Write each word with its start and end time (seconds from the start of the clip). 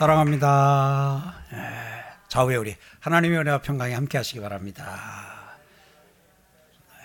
사랑합니다. 0.00 1.34
예, 1.52 1.58
좌우에 2.28 2.56
우리 2.56 2.74
하나님의 3.00 3.38
은혜와 3.40 3.60
평강이 3.60 3.92
함께 3.92 4.16
하시기 4.16 4.40
바랍니다. 4.40 5.58
예, 6.88 7.04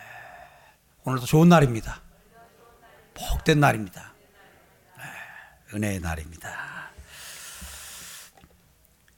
오늘도 1.03 1.25
좋은 1.25 1.49
날입니다. 1.49 1.99
복된 3.13 3.59
날입니다. 3.59 4.13
예, 4.97 5.75
은혜의 5.75 5.99
날입니다. 5.99 6.49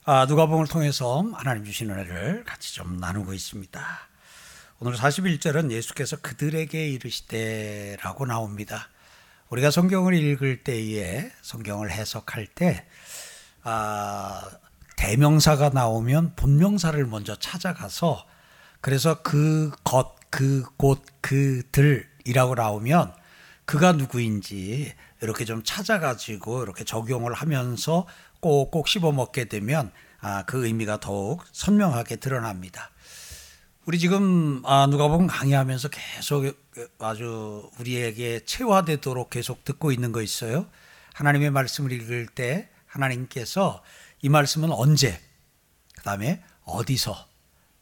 아, 0.06 0.26
누가복음을 0.26 0.66
통해서 0.66 1.22
하나님 1.36 1.64
주신 1.64 1.92
은혜를 1.92 2.46
같이 2.46 2.74
좀 2.74 2.98
나누고 2.98 3.32
있습니다. 3.36 4.00
오늘 4.80 4.98
41절은 4.98 5.70
예수께서 5.70 6.18
그들에게 6.20 6.90
이르시되라고 6.90 8.26
나옵니다. 8.26 8.90
우리가 9.50 9.70
성경을 9.70 10.16
읽을 10.16 10.64
때에 10.64 11.32
성경을 11.44 11.92
해석할 11.92 12.48
때 12.48 12.88
아, 13.64 14.50
대명사가 14.96 15.70
나오면 15.70 16.36
본명사를 16.36 17.06
먼저 17.06 17.36
찾아가서 17.36 18.26
그래서 18.82 19.22
그 19.22 19.72
것, 19.84 20.16
그 20.30 20.64
곳, 20.78 21.04
그들이라고 21.22 22.56
나오면 22.56 23.14
그가 23.66 23.92
누구인지 23.92 24.94
이렇게 25.22 25.46
좀 25.46 25.62
찾아가지고 25.64 26.64
이렇게 26.64 26.84
적용을 26.84 27.34
하면서 27.34 28.08
꼭꼭 28.40 28.88
씹어 28.88 29.12
먹게 29.12 29.46
되면 29.46 29.92
아, 30.20 30.44
그 30.46 30.66
의미가 30.66 31.00
더욱 31.00 31.44
선명하게 31.52 32.18
드러납니다. 32.18 32.92
우리 33.86 34.00
지금 34.00 34.62
아, 34.66 34.88
누가복음 34.88 35.28
강의하면서 35.28 35.90
계속 35.90 36.44
아주 37.00 37.70
우리에게 37.80 38.42
체화되도록 38.46 39.30
계속 39.30 39.64
듣고 39.64 39.92
있는 39.92 40.12
거 40.12 40.22
있어요. 40.22 40.68
하나님의 41.14 41.52
말씀을 41.52 41.92
읽을 41.92 42.28
때 42.28 42.70
하나님께서 42.98 43.84
이 44.22 44.30
말씀은 44.30 44.72
언제, 44.72 45.20
그 45.96 46.04
다음에 46.04 46.44
어디서, 46.64 47.28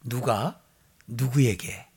누가, 0.04 0.60
누구에게, 1.06 1.88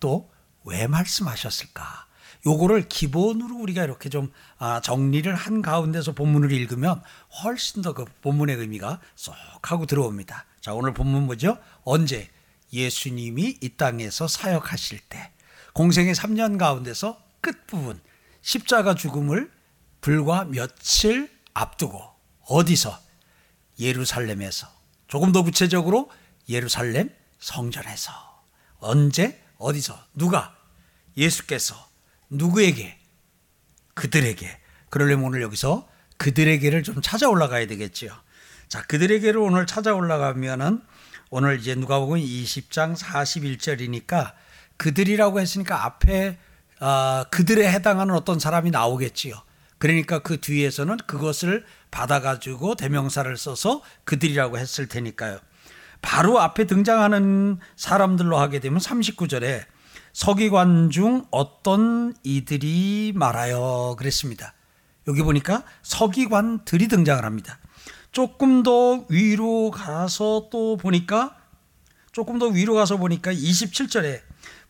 또 0.00 0.34
왜 0.64 0.86
말씀하셨을까? 0.86 2.06
요거를 2.46 2.88
기본으로 2.88 3.56
우리가 3.56 3.84
이렇게 3.84 4.08
좀 4.08 4.30
아, 4.58 4.80
정리를 4.80 5.32
한 5.34 5.62
가운데서 5.62 6.12
본문을 6.12 6.52
읽으면 6.52 7.02
훨씬 7.42 7.80
더 7.80 7.94
그 7.94 8.04
본문의 8.22 8.56
의미가 8.56 9.00
쏙 9.14 9.34
하고 9.62 9.86
들어옵니다. 9.86 10.44
자, 10.60 10.74
오늘 10.74 10.92
본문 10.92 11.24
뭐죠? 11.24 11.58
언제? 11.84 12.30
예수님이 12.72 13.58
이 13.60 13.68
땅에서 13.76 14.26
사역하실 14.26 15.00
때 15.08 15.30
공생의 15.74 16.14
3년 16.14 16.58
가운데서 16.58 17.22
끝부분 17.40 18.00
십자가 18.42 18.94
죽음을 18.94 19.50
불과 20.00 20.44
며칠 20.44 21.30
앞두고 21.54 22.13
어디서? 22.48 22.98
예루살렘에서. 23.78 24.68
조금 25.08 25.32
더 25.32 25.42
구체적으로 25.42 26.10
예루살렘 26.48 27.10
성전에서. 27.38 28.12
언제? 28.78 29.42
어디서? 29.58 29.98
누가? 30.14 30.56
예수께서 31.16 31.74
누구에게? 32.30 32.98
그들에게. 33.94 34.60
그러려면 34.90 35.26
오늘 35.26 35.42
여기서 35.42 35.88
그들에게를 36.18 36.82
좀 36.82 37.00
찾아 37.02 37.28
올라가야 37.28 37.66
되겠지요. 37.66 38.12
자, 38.68 38.82
그들에게를 38.82 39.40
오늘 39.40 39.66
찾아 39.66 39.94
올라가면은 39.94 40.82
오늘 41.30 41.58
이제 41.58 41.74
누가복음 41.74 42.18
20장 42.18 42.96
41절이니까 42.96 44.32
그들이라고 44.76 45.40
했으니까 45.40 45.84
앞에 45.84 46.38
어, 46.80 47.24
그들에 47.30 47.70
해당하는 47.70 48.14
어떤 48.14 48.38
사람이 48.38 48.70
나오겠지요. 48.70 49.40
그러니까 49.78 50.20
그 50.20 50.40
뒤에서는 50.40 50.96
그것을 51.06 51.64
받아가지고 51.90 52.74
대명사를 52.74 53.36
써서 53.36 53.82
그들이라고 54.04 54.58
했을 54.58 54.88
테니까요. 54.88 55.38
바로 56.02 56.40
앞에 56.40 56.66
등장하는 56.66 57.58
사람들로 57.76 58.36
하게 58.38 58.60
되면 58.60 58.78
39절에 58.78 59.64
서기관 60.12 60.90
중 60.90 61.24
어떤 61.30 62.14
이들이 62.22 63.12
말하여 63.14 63.96
그랬습니다. 63.98 64.54
여기 65.08 65.22
보니까 65.22 65.64
서기관들이 65.82 66.88
등장을 66.88 67.24
합니다. 67.24 67.58
조금 68.12 68.62
더 68.62 69.04
위로 69.08 69.70
가서 69.70 70.48
또 70.50 70.76
보니까 70.76 71.36
조금 72.12 72.38
더 72.38 72.46
위로 72.46 72.74
가서 72.74 72.96
보니까 72.96 73.32
27절에 73.32 74.20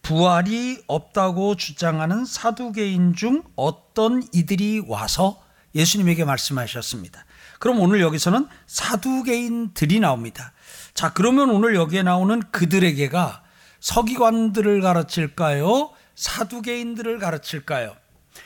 부활이 0.04 0.82
없다고 0.86 1.56
주장하는 1.56 2.26
사두개인 2.26 3.14
중 3.16 3.42
어떤 3.56 4.22
이들이 4.32 4.82
와서 4.86 5.42
예수님에게 5.74 6.24
말씀하셨습니다. 6.24 7.24
그럼 7.58 7.80
오늘 7.80 8.00
여기서는 8.02 8.46
사두개인들이 8.66 10.00
나옵니다. 10.00 10.52
자, 10.92 11.12
그러면 11.14 11.48
오늘 11.50 11.74
여기에 11.74 12.02
나오는 12.02 12.40
그들에게가 12.52 13.42
서기관들을 13.80 14.82
가르칠까요? 14.82 15.90
사두개인들을 16.14 17.18
가르칠까요? 17.18 17.96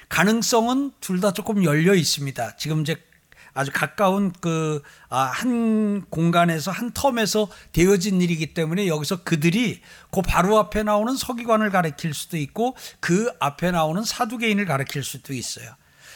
가능성은 0.09 0.93
둘 1.01 1.21
다 1.21 1.33
조금 1.33 1.65
열려 1.65 1.95
있습니다. 1.95 2.57
지금 2.57 2.83
이제 2.83 2.97
아주 3.59 3.73
가까운 3.75 4.31
그, 4.41 4.81
아, 5.09 5.23
한 5.23 6.05
공간에서 6.11 6.71
한 6.71 6.93
텀에서 6.93 7.49
되어진 7.73 8.23
일이기 8.23 8.55
때문에 8.55 8.87
여기서 8.87 9.25
그들이 9.25 9.81
그 10.13 10.23
바로 10.23 10.61
앞에 10.61 10.85
나오는 10.85 11.17
서기관을 11.17 11.71
가리킬 11.71 12.15
수도 12.15 12.37
있고 12.37 12.77
그 13.01 13.33
앞에 13.41 13.73
나오는 13.73 14.05
사두개인을 14.05 14.65
가리킬 14.65 15.03
수도 15.03 15.35
있어요. 15.35 15.75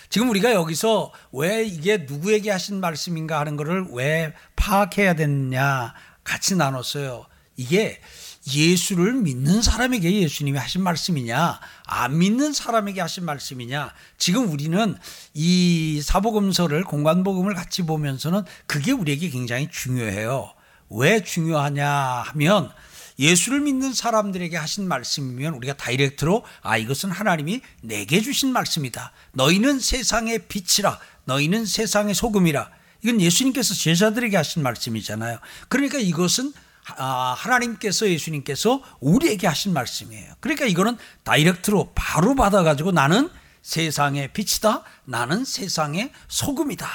지금 0.09 0.31
우리가 0.31 0.53
여기서 0.53 1.11
왜 1.33 1.65
이게 1.65 2.07
누구에게 2.09 2.49
하신 2.53 2.79
말씀인가 2.79 3.41
하는 3.41 3.57
것을 3.57 3.87
왜 3.91 4.35
파악해야 4.55 5.15
되느냐 5.15 5.95
같이 6.23 6.55
나눴어요. 6.55 7.27
이게 7.57 8.01
예수를 8.47 9.15
믿는 9.15 9.63
사람에게 9.63 10.23
예수님이 10.23 10.59
하신 10.59 10.83
말씀이냐, 10.83 11.61
안 11.87 12.19
믿는 12.19 12.53
사람에게 12.53 13.01
하신 13.01 13.25
말씀이냐. 13.25 13.93
지금 14.19 14.51
우리는 14.51 14.97
이 15.35 16.01
사복음서를 16.03 16.85
공관복음을 16.85 17.55
같이 17.55 17.83
보면서는 17.83 18.43
그게 18.67 18.93
우리에게 18.93 19.31
굉장히 19.31 19.69
중요해요. 19.71 20.53
왜 20.91 21.23
중요하냐 21.23 21.89
하면 21.89 22.71
예수를 23.19 23.61
믿는 23.61 23.93
사람들에게 23.93 24.57
하신 24.57 24.89
말씀이면 24.89 25.55
우리가 25.55 25.75
다이렉트로 25.75 26.45
아 26.63 26.77
이것은 26.77 27.11
하나님이 27.11 27.61
내게 27.83 28.21
주신 28.21 28.53
말씀이다. 28.53 29.13
너희는 29.33 29.79
세상의 29.79 30.49
빛이라. 30.49 30.99
너희는 31.25 31.65
세상의 31.65 32.15
소금이라. 32.15 32.71
이건 33.03 33.21
예수님께서 33.21 33.75
제자들에게 33.75 34.37
하신 34.37 34.63
말씀이잖아요. 34.63 35.39
그러니까 35.69 35.99
이것은 35.99 36.53
아, 36.53 36.57
하나님께서 36.85 38.09
예수님께서 38.09 38.83
우리에게 39.01 39.47
하신 39.47 39.73
말씀이에요. 39.73 40.35
그러니까 40.41 40.67
이거는 40.67 40.97
다이렉트로 41.25 41.93
바로 41.95 42.35
받아가지고 42.35 42.93
나는 42.93 43.31
세상의 43.63 44.33
빛이다. 44.33 44.83
나는 45.05 45.45
세상의 45.45 46.13
소금이다. 46.29 46.89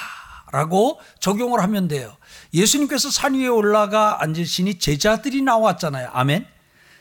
라고 0.50 0.98
적용을 1.20 1.60
하면 1.62 1.88
돼요. 1.88 2.16
예수님께서 2.54 3.10
산 3.10 3.34
위에 3.34 3.48
올라가 3.48 4.22
앉으시니 4.22 4.78
제자들이 4.78 5.42
나왔잖아요. 5.42 6.10
아멘. 6.12 6.46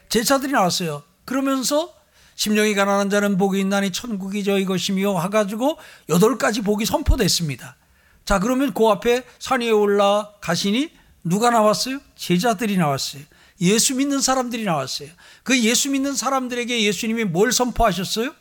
제자들이 0.10 0.52
나왔어요. 0.52 1.04
그러면서 1.26 1.94
심령이 2.36 2.76
가난한 2.76 3.10
자는 3.10 3.38
복이 3.38 3.60
있나니 3.60 3.92
천국이 3.92 4.44
저희 4.44 4.66
것이며 4.66 5.12
와가지고 5.12 5.78
여덟 6.10 6.38
가지 6.38 6.62
복이 6.62 6.86
선포됐습니다. 6.86 7.78
자, 8.26 8.40
그러면 8.40 8.74
그 8.74 8.88
앞에 8.88 9.24
산 9.40 9.62
위에 9.62 9.72
올라가시니 9.72 10.92
누가 11.24 11.50
나왔어요? 11.50 12.00
제자들이 12.16 12.78
나왔어요. 12.78 13.24
예수 13.62 13.96
믿는 13.96 14.22
사람들이 14.22 14.64
나왔어요. 14.64 15.10
그 15.44 15.60
예수 15.60 15.90
믿는 15.90 16.16
사람들에게 16.16 16.84
예수님이 16.84 17.26
뭘 17.26 17.52
선포하셨어요? 17.52 18.34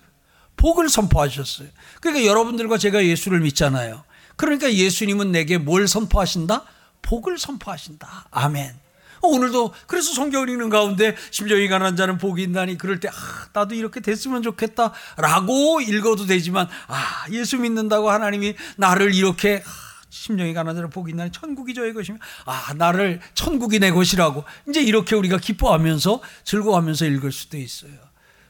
복을 0.56 0.88
선포하셨어요. 0.88 1.68
그러니까 2.00 2.26
여러분들과 2.26 2.78
제가 2.78 3.04
예수를 3.04 3.40
믿잖아요. 3.40 4.04
그러니까 4.36 4.72
예수님은 4.72 5.32
내게 5.32 5.58
뭘 5.58 5.88
선포하신다? 5.88 6.64
복을 7.02 7.38
선포하신다. 7.38 8.26
아멘. 8.30 8.74
어, 9.22 9.28
오늘도 9.28 9.72
그래서 9.86 10.12
성경을 10.12 10.48
읽는 10.50 10.68
가운데 10.68 11.16
심정이 11.30 11.68
가난한 11.68 11.96
자는 11.96 12.18
복이 12.18 12.42
있나니 12.42 12.76
그럴 12.76 13.00
때 13.00 13.08
아, 13.08 13.12
나도 13.52 13.74
이렇게 13.74 14.00
됐으면 14.00 14.42
좋겠다라고 14.42 15.80
읽어도 15.80 16.26
되지만 16.26 16.68
아, 16.86 17.26
예수 17.30 17.58
믿는다고 17.58 18.10
하나님이 18.10 18.54
나를 18.76 19.14
이렇게 19.14 19.62
아, 19.64 19.85
심령이 20.08 20.54
자는 20.54 20.90
복이 20.90 21.10
있나니 21.10 21.32
천국이 21.32 21.74
저의 21.74 21.92
것이며 21.92 22.18
아 22.44 22.72
나를 22.74 23.20
천국이 23.34 23.78
내 23.78 23.90
것이라고 23.90 24.44
이제 24.68 24.80
이렇게 24.80 25.14
우리가 25.14 25.38
기뻐하면서 25.38 26.20
즐거워하면서 26.44 27.06
읽을 27.06 27.32
수도 27.32 27.56
있어요. 27.58 27.92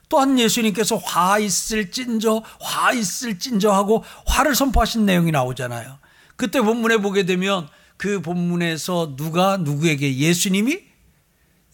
또한 0.09 0.39
예수님께서 0.39 0.97
화 0.97 1.39
있을 1.39 1.91
찐저 1.91 2.43
화 2.61 2.93
있을 2.93 3.39
찐저 3.39 3.73
하고 3.73 4.05
화를 4.27 4.55
선포하신 4.55 5.05
내용이 5.05 5.33
나오잖아요. 5.33 5.99
그때 6.37 6.61
본문에 6.61 6.99
보게 6.99 7.25
되면 7.25 7.69
그 7.97 8.21
본문에서 8.21 9.17
누가 9.17 9.57
누구에게 9.57 10.17
예수님이 10.17 10.81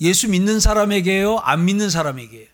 예수 0.01 0.29
믿는 0.29 0.61
사람에게요, 0.61 1.39
안 1.39 1.65
믿는 1.65 1.91
사람에게 1.91 2.49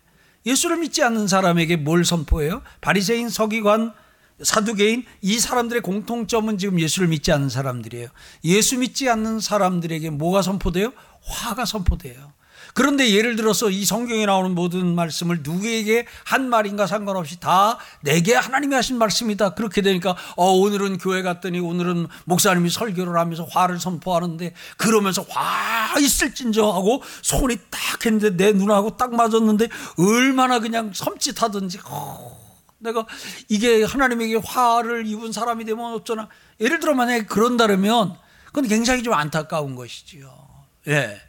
예수를 0.45 0.77
믿지 0.77 1.03
않는 1.03 1.27
사람에게 1.27 1.75
뭘 1.77 2.05
선포해요? 2.05 2.61
바리새인 2.81 3.29
서기관 3.29 3.93
사두개인 4.41 5.05
이 5.21 5.39
사람들의 5.39 5.81
공통점은 5.81 6.57
지금 6.57 6.79
예수를 6.79 7.07
믿지 7.07 7.31
않는 7.31 7.49
사람들이에요. 7.49 8.07
예수 8.45 8.77
믿지 8.77 9.09
않는 9.09 9.39
사람들에게 9.39 10.09
뭐가 10.11 10.41
선포돼요? 10.41 10.93
화가 11.21 11.65
선포돼요. 11.65 12.33
그런데 12.73 13.11
예를 13.11 13.35
들어서 13.35 13.69
이 13.69 13.83
성경에 13.83 14.25
나오는 14.25 14.53
모든 14.53 14.95
말씀을 14.95 15.39
누구에게 15.43 16.05
한 16.23 16.49
말인가 16.49 16.87
상관없이 16.87 17.39
다 17.39 17.77
내게 18.01 18.35
하나님이 18.35 18.75
하신 18.75 18.97
말씀이다. 18.97 19.55
그렇게 19.55 19.81
되니까 19.81 20.15
어, 20.35 20.51
오늘은 20.51 20.97
교회 20.97 21.21
갔더니 21.21 21.59
오늘은 21.59 22.07
목사님이 22.25 22.69
설교를 22.69 23.17
하면서 23.17 23.43
화를 23.43 23.79
선포하는데 23.79 24.53
그러면서 24.77 25.25
화 25.27 25.99
있을진저 25.99 26.69
하고 26.69 27.01
손이 27.21 27.57
딱 27.69 28.05
했는데 28.05 28.37
내 28.37 28.51
눈하고 28.53 28.97
딱 28.97 29.13
맞았는데 29.13 29.67
얼마나 29.97 30.59
그냥 30.59 30.91
섬찟하든지 30.91 31.79
어, 31.85 32.38
내가 32.79 33.05
이게 33.49 33.83
하나님에게 33.83 34.35
화를 34.43 35.05
입은 35.05 35.31
사람이 35.31 35.65
되면 35.65 35.93
어쩌나 35.93 36.29
예를 36.59 36.79
들어 36.79 36.93
만약에 36.93 37.25
그런다면 37.25 38.15
그건 38.47 38.67
굉장히 38.67 39.03
좀 39.03 39.13
안타까운 39.13 39.75
것이지요. 39.75 40.47
예. 40.87 41.21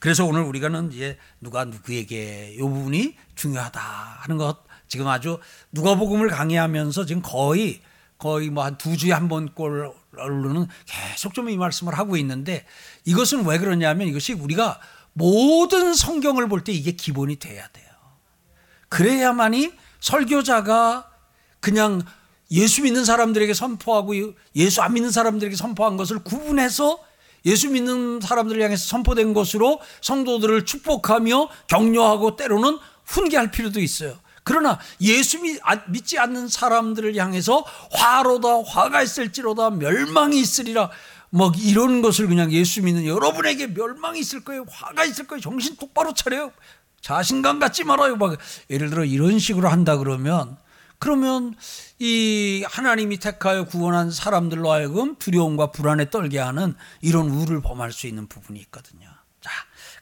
그래서 0.00 0.24
오늘 0.24 0.42
우리가는 0.42 0.92
이제 0.92 1.18
누가 1.40 1.64
누구에게 1.64 2.52
이 2.54 2.58
부분이 2.58 3.16
중요하다 3.34 3.80
하는 3.80 4.36
것 4.36 4.58
지금 4.86 5.06
아주 5.08 5.38
누가복음을 5.72 6.28
강의하면서 6.28 7.06
지금 7.06 7.22
거의 7.22 7.80
거의 8.18 8.50
뭐 8.50 8.64
한 8.64 8.76
두 8.78 8.96
주에 8.96 9.12
한 9.12 9.28
번꼴로는 9.28 10.66
계속 10.86 11.34
좀 11.34 11.48
이 11.48 11.56
말씀을 11.56 11.96
하고 11.96 12.16
있는데 12.16 12.66
이것은 13.04 13.46
왜 13.46 13.58
그러냐면 13.58 14.08
이것이 14.08 14.32
우리가 14.34 14.80
모든 15.12 15.94
성경을 15.94 16.48
볼 16.48 16.62
때 16.64 16.72
이게 16.72 16.92
기본이 16.92 17.36
돼야 17.36 17.66
돼요. 17.68 17.86
그래야만이 18.88 19.72
설교자가 20.00 21.10
그냥 21.60 22.02
예수 22.50 22.82
믿는 22.82 23.04
사람들에게 23.04 23.52
선포하고 23.52 24.14
예수 24.56 24.80
안 24.82 24.94
믿는 24.94 25.10
사람들에게 25.10 25.54
선포한 25.54 25.96
것을 25.96 26.20
구분해서 26.20 26.98
예수 27.44 27.70
믿는 27.70 28.20
사람들을 28.20 28.60
향해서 28.62 28.86
선포된 28.88 29.34
것으로 29.34 29.80
성도들을 30.02 30.64
축복하며 30.64 31.48
격려하고 31.68 32.36
때로는 32.36 32.78
훈계할 33.04 33.50
필요도 33.50 33.80
있어요. 33.80 34.18
그러나 34.44 34.78
예수 35.02 35.38
아, 35.62 35.76
믿지 35.88 36.18
않는 36.18 36.48
사람들을 36.48 37.14
향해서 37.16 37.64
화로다 37.92 38.62
화가 38.62 39.02
있을지로다 39.02 39.70
멸망이 39.70 40.40
있으리라 40.40 40.90
뭐 41.30 41.52
이런 41.58 42.00
것을 42.00 42.26
그냥 42.26 42.50
예수 42.52 42.82
믿는 42.82 43.04
여러분에게 43.04 43.68
멸망이 43.68 44.20
있을 44.20 44.42
거예요. 44.44 44.64
화가 44.68 45.04
있을 45.04 45.26
거예요. 45.26 45.42
정신 45.42 45.76
똑바로 45.76 46.14
차려요 46.14 46.52
자신감 47.00 47.58
갖지 47.58 47.84
말아요 47.84 48.16
막 48.16 48.38
예를 48.70 48.90
들어 48.90 49.04
이런 49.04 49.38
식으로 49.38 49.68
한다 49.68 49.96
그러면 49.96 50.56
그러면 50.98 51.54
이 52.00 52.64
하나님이 52.68 53.18
택하여 53.18 53.64
구원한 53.66 54.10
사람들로 54.10 54.70
하여금 54.72 55.14
두려움과 55.16 55.70
불안에 55.70 56.10
떨게 56.10 56.38
하는 56.40 56.74
이런 57.00 57.28
우를 57.30 57.60
범할 57.60 57.92
수 57.92 58.08
있는 58.08 58.26
부분이 58.26 58.58
있거든요. 58.62 59.08
자, 59.40 59.50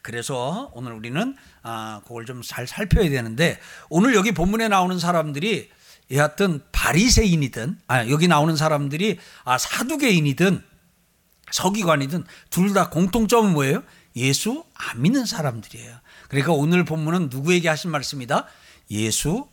그래서 0.01 0.71
오늘 0.73 0.93
우리는 0.93 1.35
아, 1.61 2.01
그걸 2.03 2.25
좀 2.25 2.41
잘 2.41 2.65
살펴야 2.65 3.09
되는데 3.11 3.59
오늘 3.89 4.15
여기 4.15 4.31
본문에 4.31 4.69
나오는 4.69 4.97
사람들이 4.97 5.69
여하튼 6.09 6.61
바리새인이든 6.71 7.79
아, 7.87 8.07
여기 8.09 8.27
나오는 8.27 8.55
사람들이 8.55 9.19
아, 9.43 9.59
사두개인이든 9.59 10.63
서기관이든 11.51 12.25
둘 12.49 12.73
다 12.73 12.89
공통점은 12.89 13.53
뭐예요? 13.53 13.83
예수 14.15 14.65
안 14.73 15.01
믿는 15.03 15.25
사람들이에요. 15.27 15.99
그러니까 16.29 16.53
오늘 16.53 16.85
본문은 16.85 17.29
누구에게 17.29 17.69
하신 17.69 17.91
말씀이다? 17.91 18.45
예수 18.91 19.47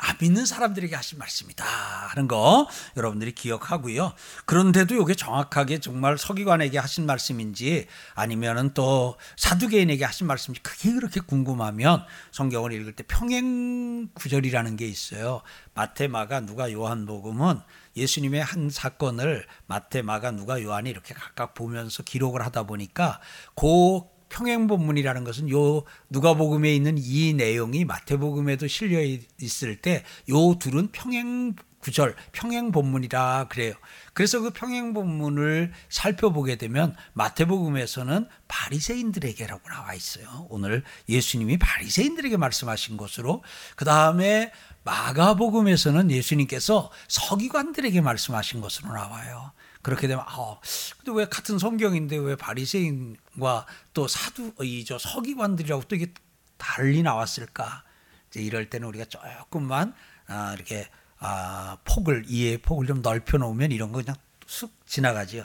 아, 0.00 0.14
믿는 0.20 0.46
사람들에게 0.46 0.94
하신 0.94 1.18
말씀이다 1.18 1.64
하는 1.64 2.28
거 2.28 2.68
여러분들이 2.96 3.32
기억하고요. 3.32 4.12
그런데도 4.46 4.94
이게 4.94 5.14
정확하게 5.14 5.80
정말 5.80 6.16
서기관에게 6.16 6.78
하신 6.78 7.04
말씀인지 7.04 7.88
아니면은 8.14 8.72
또 8.74 9.16
사두개인에게 9.36 10.04
하신 10.04 10.28
말씀인지 10.28 10.62
그게 10.62 10.92
그렇게 10.92 11.18
궁금하면 11.18 12.04
성경을 12.30 12.72
읽을 12.74 12.92
때 12.92 13.02
평행 13.08 14.08
구절이라는 14.14 14.76
게 14.76 14.86
있어요. 14.86 15.42
마태, 15.74 16.06
마가, 16.06 16.40
누가, 16.40 16.70
요한복음은 16.70 17.60
예수님의 17.96 18.44
한 18.44 18.70
사건을 18.70 19.46
마태, 19.66 20.02
마가, 20.02 20.30
누가, 20.30 20.62
요한이 20.62 20.90
이렇게 20.90 21.12
각각 21.12 21.54
보면서 21.54 22.04
기록을 22.04 22.46
하다 22.46 22.62
보니까 22.62 23.18
그 23.56 24.17
평행본문이라는 24.28 25.24
것은 25.24 25.50
요 25.50 25.84
누가복음에 26.10 26.74
있는 26.74 26.96
이 26.98 27.32
내용이 27.34 27.84
마태복음에도 27.84 28.66
실려 28.68 29.00
있을 29.40 29.76
때 29.76 30.04
요 30.28 30.58
둘은 30.58 30.88
평행 30.92 31.54
구절, 31.80 32.16
평행 32.32 32.72
본문이라 32.72 33.46
그래요. 33.48 33.72
그래서 34.12 34.40
그 34.40 34.50
평행 34.50 34.92
본문을 34.94 35.72
살펴보게 35.88 36.56
되면 36.56 36.96
마태복음에서는 37.12 38.28
바리새인들에게라고 38.48 39.68
나와 39.68 39.94
있어요. 39.94 40.46
오늘 40.50 40.82
예수님이 41.08 41.58
바리새인들에게 41.58 42.36
말씀하신 42.36 42.96
것으로 42.96 43.44
그 43.76 43.84
다음에 43.84 44.52
마가복음에서는 44.82 46.10
예수님께서 46.10 46.90
서기관들에게 47.06 48.00
말씀하신 48.00 48.60
것으로 48.60 48.92
나와요. 48.92 49.52
그렇게 49.88 50.06
되면 50.06 50.22
아, 50.26 50.60
근데 50.98 51.18
왜 51.18 51.26
같은 51.26 51.58
성경인데 51.58 52.16
왜 52.18 52.36
바리새인과 52.36 53.66
또 53.94 54.06
사두 54.06 54.52
이 54.62 54.84
저 54.86 54.98
서기관들이라고 54.98 55.84
또 55.84 55.96
이게 55.96 56.12
달리 56.58 57.02
나왔을까? 57.02 57.84
이제 58.28 58.42
이럴 58.42 58.68
때는 58.68 58.86
우리가 58.88 59.06
조금만 59.06 59.94
아, 60.26 60.52
이렇게 60.54 60.88
아, 61.18 61.78
폭을 61.84 62.24
이해 62.28 62.58
폭을 62.58 62.86
좀 62.86 63.00
넓혀 63.00 63.38
놓으면 63.38 63.72
이런 63.72 63.90
거 63.92 64.02
그냥 64.02 64.14
쑥 64.46 64.70
지나가지요. 64.86 65.44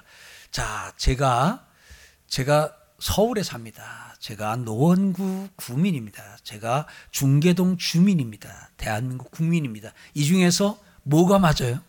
자, 0.51 0.94
제가 0.98 1.66
제가 2.28 2.75
서울에 3.00 3.44
삽니다. 3.44 4.16
제가 4.19 4.57
노원구 4.57 5.50
구민입니다. 5.56 6.38
제가 6.44 6.88
중계동 7.12 7.78
주민입니다. 7.78 8.69
대한민국 8.78 9.31
국민입니다. 9.31 9.94
이 10.13 10.25
중에서 10.25 10.80
뭐가 11.04 11.40
맞아요? 11.40 11.80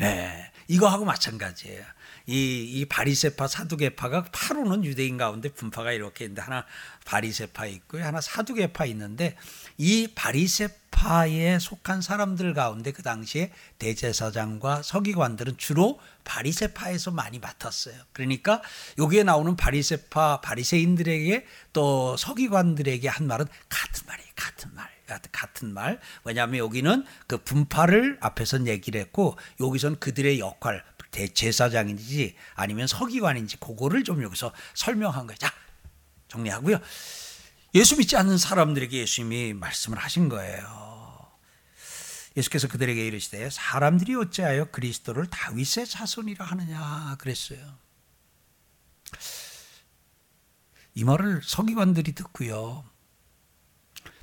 예. 0.00 0.04
네. 0.04 0.51
이거하고 0.72 1.04
마찬가지예요. 1.04 1.84
이, 2.26 2.62
이 2.64 2.84
바리세파 2.84 3.48
사두개파가 3.48 4.26
파로는 4.32 4.84
유대인 4.84 5.16
가운데 5.16 5.48
분파가 5.48 5.92
이렇게 5.92 6.24
있는데 6.24 6.42
하나 6.42 6.64
바리세파 7.04 7.66
있고요. 7.66 8.04
하나 8.04 8.20
사두개파 8.20 8.86
있는데 8.86 9.36
이 9.78 10.08
바리세파에 10.14 11.58
속한 11.58 12.02
사람들 12.02 12.54
가운데 12.54 12.92
그 12.92 13.02
당시에 13.02 13.50
대제사장과 13.78 14.82
서기관들은 14.82 15.56
주로 15.56 15.98
바리세파에서 16.24 17.10
많이 17.10 17.38
맡았어요. 17.38 17.94
그러니까 18.12 18.62
여기에 18.98 19.24
나오는 19.24 19.56
바리세파 19.56 20.40
바리새인들에게 20.40 21.46
또 21.72 22.16
서기관들에게 22.16 23.08
한 23.08 23.26
말은 23.26 23.46
같은 23.68 24.06
말이에요. 24.06 24.30
같은 24.36 24.70
말. 24.74 24.92
같은 25.30 25.74
말. 25.74 26.00
왜냐하면 26.24 26.58
여기는 26.58 27.04
그 27.26 27.38
분파를 27.38 28.18
앞에서 28.20 28.66
얘기를 28.66 29.00
했고 29.00 29.36
여기선 29.60 29.98
그들의 29.98 30.38
역할 30.38 30.82
대제사장인지 31.12 32.34
아니면 32.54 32.88
서기관인지 32.88 33.58
그거를 33.58 34.02
좀 34.02 34.22
여기서 34.22 34.52
설명한 34.74 35.26
거예요. 35.28 35.38
자 35.38 35.52
정리하고요. 36.28 36.80
예수 37.74 37.96
믿지 37.96 38.16
않는 38.16 38.36
사람들에게 38.36 38.98
예수님이 38.98 39.54
말씀을 39.54 39.98
하신 39.98 40.28
거예요. 40.28 40.92
예수께서 42.36 42.66
그들에게 42.66 43.06
이르시되 43.06 43.50
사람들이 43.50 44.14
어찌하여 44.14 44.66
그리스도를 44.66 45.26
다윗의 45.26 45.86
자손이라 45.86 46.44
하느냐 46.44 47.16
그랬어요. 47.18 47.78
이 50.94 51.04
말을 51.04 51.42
서기관들이 51.44 52.14
듣고요. 52.14 52.84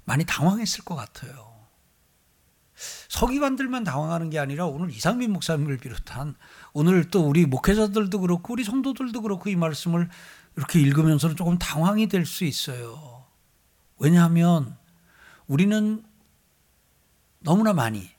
많이 0.06 0.26
당황했을 0.26 0.84
것 0.84 0.96
같아요. 0.96 1.49
서기관들만 3.10 3.84
당황하는 3.84 4.30
게 4.30 4.40
아니라 4.40 4.66
오늘 4.66 4.90
이상민 4.92 5.32
목사님을 5.34 5.78
비롯한 5.78 6.36
오늘 6.74 7.10
또 7.10 7.28
우리 7.28 7.46
목회자들도 7.46 8.20
그렇고 8.22 8.54
우리 8.54 8.64
성도들도 8.64 9.22
그렇고 9.22 9.50
이 9.50 9.56
말씀을 9.56 10.10
이렇게 10.56 10.80
읽으면서는 10.80 11.36
조금 11.36 11.58
당황이 11.58 12.08
될 12.08 12.26
수 12.26 12.46
있어요. 12.46 13.26
왜냐하면 13.98 14.78
우리는 15.48 16.04
너무나 17.40 17.74
많이 17.74 18.10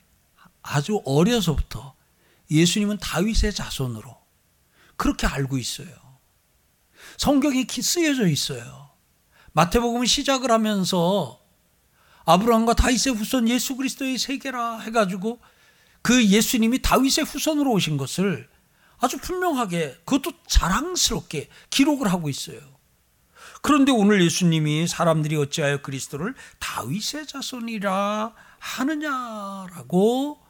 아주 0.62 1.00
어려서부터 1.05 1.95
예수님은 2.50 2.99
다윗의 2.99 3.55
자손으로 3.55 4.17
그렇게 4.97 5.26
알고 5.26 5.57
있어요. 5.57 5.88
성경에 7.17 7.64
쓰여져 7.67 8.26
있어요. 8.26 8.90
마태복음 9.52 10.05
시작을 10.05 10.50
하면서 10.50 11.40
아브라함과 12.31 12.75
다윗의 12.75 13.15
후손 13.15 13.49
예수 13.49 13.77
그리스도의 13.77 14.19
세계라 14.19 14.81
해가지고 14.81 15.41
그 16.03 16.25
예수님이 16.25 16.81
다윗의 16.83 17.25
후손으로 17.25 17.73
오신 17.73 17.97
것을 17.97 18.49
아주 18.99 19.19
분명하게 19.19 20.03
그것도 20.05 20.33
자랑스럽게 20.47 21.49
기록을 21.71 22.13
하고 22.13 22.29
있어요. 22.29 22.61
그런데 23.63 23.93
오늘 23.93 24.23
예수님이 24.23 24.87
사람들이 24.87 25.37
어찌하여 25.37 25.83
그리스도를 25.83 26.35
다윗의 26.61 27.27
자손이라 27.27 28.35
하느냐라고 28.59 30.41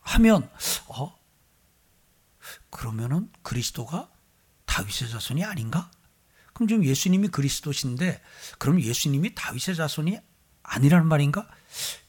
하면 0.00 0.50
어 0.88 1.16
그러면은 2.70 3.30
그리스도가 3.42 4.10
다윗의 4.66 5.10
자손이 5.10 5.44
아닌가? 5.44 5.90
그럼 6.52 6.68
지금 6.68 6.84
예수님이 6.84 7.28
그리스도신데 7.28 8.22
그럼 8.58 8.80
예수님이 8.80 9.34
다윗의 9.34 9.76
자손이 9.76 10.18
아니라는 10.64 11.06
말인가? 11.06 11.46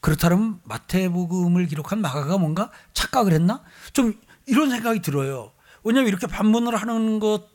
그렇다면 0.00 0.60
마태복음을 0.64 1.66
기록한 1.66 2.00
마가가 2.00 2.38
뭔가 2.38 2.70
착각을 2.94 3.32
했나? 3.32 3.62
좀 3.92 4.14
이런 4.46 4.70
생각이 4.70 5.00
들어요. 5.00 5.52
왜냐하면 5.84 6.08
이렇게 6.08 6.26
반문을 6.26 6.76
하는 6.76 7.20
것 7.20 7.48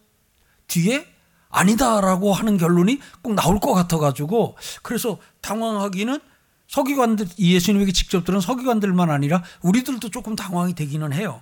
뒤에 0.67 1.05
아니다라고 1.50 2.34
하는 2.34 2.58
결론이 2.58 3.00
꼭 3.22 3.34
나올 3.34 3.60
것 3.60 3.74
같아가지고 3.74 4.58
그래서 4.84 5.17
당황하기는 5.41 6.20
서기관들 6.67 7.27
예수님에게 7.38 7.91
직접 7.91 8.24
들은 8.24 8.39
서기관들만 8.39 9.12
아니라 9.12 9.43
우리들도 9.62 10.10
조금 10.10 10.38
당황이 10.38 10.74
되기는 10.74 11.12
해요. 11.12 11.41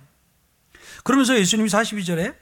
그러면서 1.04 1.38
예수님이 1.38 1.68
42절에 1.68 2.34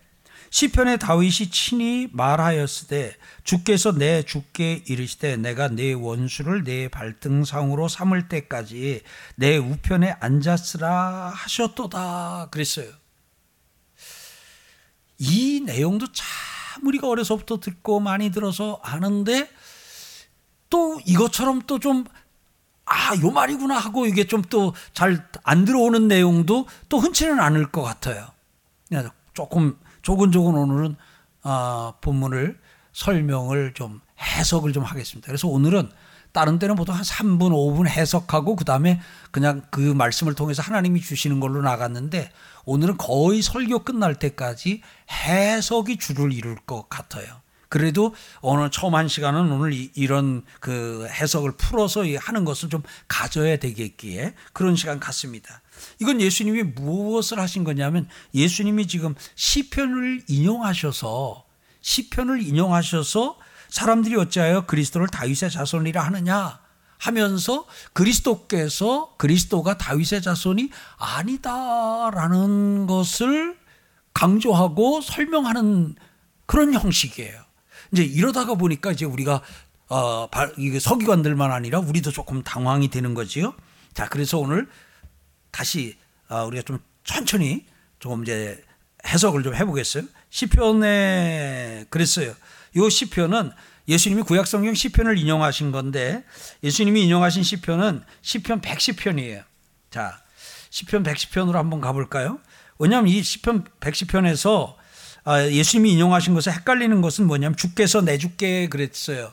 시편에 0.50 0.96
다윗이 0.96 1.50
친히 1.50 2.08
말하였으되 2.12 3.16
주께서 3.44 3.92
내 3.92 4.22
주께 4.22 4.82
이르시되 4.86 5.36
내가 5.36 5.68
내 5.68 5.92
원수를 5.92 6.64
내 6.64 6.88
발등상으로 6.88 7.88
삼을 7.88 8.28
때까지 8.28 9.02
내 9.36 9.56
우편에 9.56 10.16
앉았으라 10.20 11.32
하셨도다 11.34 12.48
그랬어요. 12.50 12.90
이 15.18 15.60
내용도 15.64 16.06
참 16.12 16.86
우리가 16.86 17.08
어려서부터 17.08 17.60
듣고 17.60 18.00
많이 18.00 18.30
들어서 18.30 18.80
아는데 18.82 19.50
또 20.70 21.00
이것처럼 21.06 21.62
또 21.66 21.78
좀 21.78 22.04
아, 22.90 23.14
요 23.20 23.30
말이구나 23.30 23.76
하고 23.76 24.06
이게 24.06 24.26
좀 24.26 24.42
또 24.42 24.72
잘 24.94 25.22
안 25.44 25.64
들어오는 25.64 26.08
내용도 26.08 26.66
또 26.88 26.98
흔치는 26.98 27.38
않을 27.40 27.70
것 27.70 27.82
같아요. 27.82 28.28
조금 29.34 29.78
조근조근 30.08 30.54
오늘은 30.54 30.96
아, 31.42 31.92
본문을 32.00 32.58
설명을 32.94 33.74
좀 33.74 34.00
해석을 34.18 34.72
좀 34.72 34.82
하겠습니다. 34.82 35.26
그래서 35.26 35.48
오늘은 35.48 35.90
다른 36.32 36.58
때는 36.58 36.76
보통 36.76 36.94
한 36.94 37.02
3분, 37.02 37.50
5분 37.50 37.86
해석하고 37.86 38.56
그 38.56 38.64
다음에 38.64 39.02
그냥 39.30 39.60
그 39.70 39.80
말씀을 39.80 40.34
통해서 40.34 40.62
하나님이 40.62 41.02
주시는 41.02 41.40
걸로 41.40 41.60
나갔는데 41.60 42.30
오늘은 42.64 42.96
거의 42.96 43.42
설교 43.42 43.80
끝날 43.80 44.14
때까지 44.14 44.80
해석이 45.10 45.98
주를 45.98 46.32
이룰 46.32 46.56
것 46.56 46.88
같아요. 46.88 47.42
그래도 47.68 48.14
오늘 48.40 48.70
처음 48.70 48.94
한 48.94 49.08
시간은 49.08 49.50
오늘 49.52 49.72
이, 49.72 50.06
런그 50.06 51.06
해석을 51.10 51.56
풀어서 51.56 52.02
하는 52.18 52.44
것을 52.44 52.70
좀 52.70 52.82
가져야 53.08 53.58
되겠기에 53.58 54.34
그런 54.52 54.74
시간 54.76 54.98
같습니다. 54.98 55.60
이건 56.00 56.20
예수님이 56.20 56.62
무엇을 56.62 57.38
하신 57.38 57.64
거냐면 57.64 58.08
예수님이 58.34 58.86
지금 58.86 59.14
시편을 59.34 60.24
인용하셔서 60.28 61.44
시편을 61.80 62.42
인용하셔서 62.42 63.38
사람들이 63.68 64.16
어찌하여 64.16 64.66
그리스도를 64.66 65.08
다윗의 65.08 65.50
자손이라 65.50 66.02
하느냐 66.02 66.60
하면서 66.96 67.66
그리스도께서 67.92 69.14
그리스도가 69.18 69.78
다윗의 69.78 70.22
자손이 70.22 70.70
아니다라는 70.96 72.86
것을 72.86 73.56
강조하고 74.14 75.00
설명하는 75.00 75.94
그런 76.46 76.72
형식이에요. 76.72 77.47
이제 77.92 78.02
이러다가 78.02 78.54
보니까 78.54 78.92
이제 78.92 79.04
우리가 79.04 79.42
어, 79.88 80.28
이게 80.58 80.78
서기관들만 80.78 81.50
아니라 81.50 81.78
우리도 81.80 82.12
조금 82.12 82.42
당황이 82.42 82.88
되는 82.88 83.14
거지요. 83.14 83.54
자, 83.94 84.08
그래서 84.08 84.38
오늘 84.38 84.68
다시 85.50 85.96
어, 86.28 86.44
우리가 86.44 86.62
좀 86.62 86.78
천천히 87.04 87.64
조금 87.98 88.22
이제 88.22 88.62
해석을 89.06 89.42
좀 89.42 89.54
해보겠어요. 89.54 90.04
시편에 90.30 91.86
그랬어요. 91.88 92.34
이 92.74 92.90
시편은 92.90 93.50
예수님이 93.88 94.22
구약성경 94.22 94.74
시편을 94.74 95.16
인용하신 95.16 95.72
건데 95.72 96.24
예수님이 96.62 97.04
인용하신 97.04 97.42
시편은 97.42 98.02
시편 98.20 98.60
110편이에요. 98.60 99.44
자, 99.90 100.20
시편 100.68 101.02
110편으로 101.02 101.54
한번 101.54 101.80
가볼까요? 101.80 102.38
왜냐하면 102.78 103.10
이 103.10 103.22
시편 103.22 103.64
110편에서 103.80 104.74
아, 104.74 104.77
예수님이 105.50 105.92
인용하신 105.92 106.34
것에 106.34 106.50
헷갈리는 106.50 107.00
것은 107.00 107.26
뭐냐면 107.26 107.56
주께서 107.56 108.00
내 108.00 108.18
주께 108.18 108.68
그랬어요. 108.68 109.32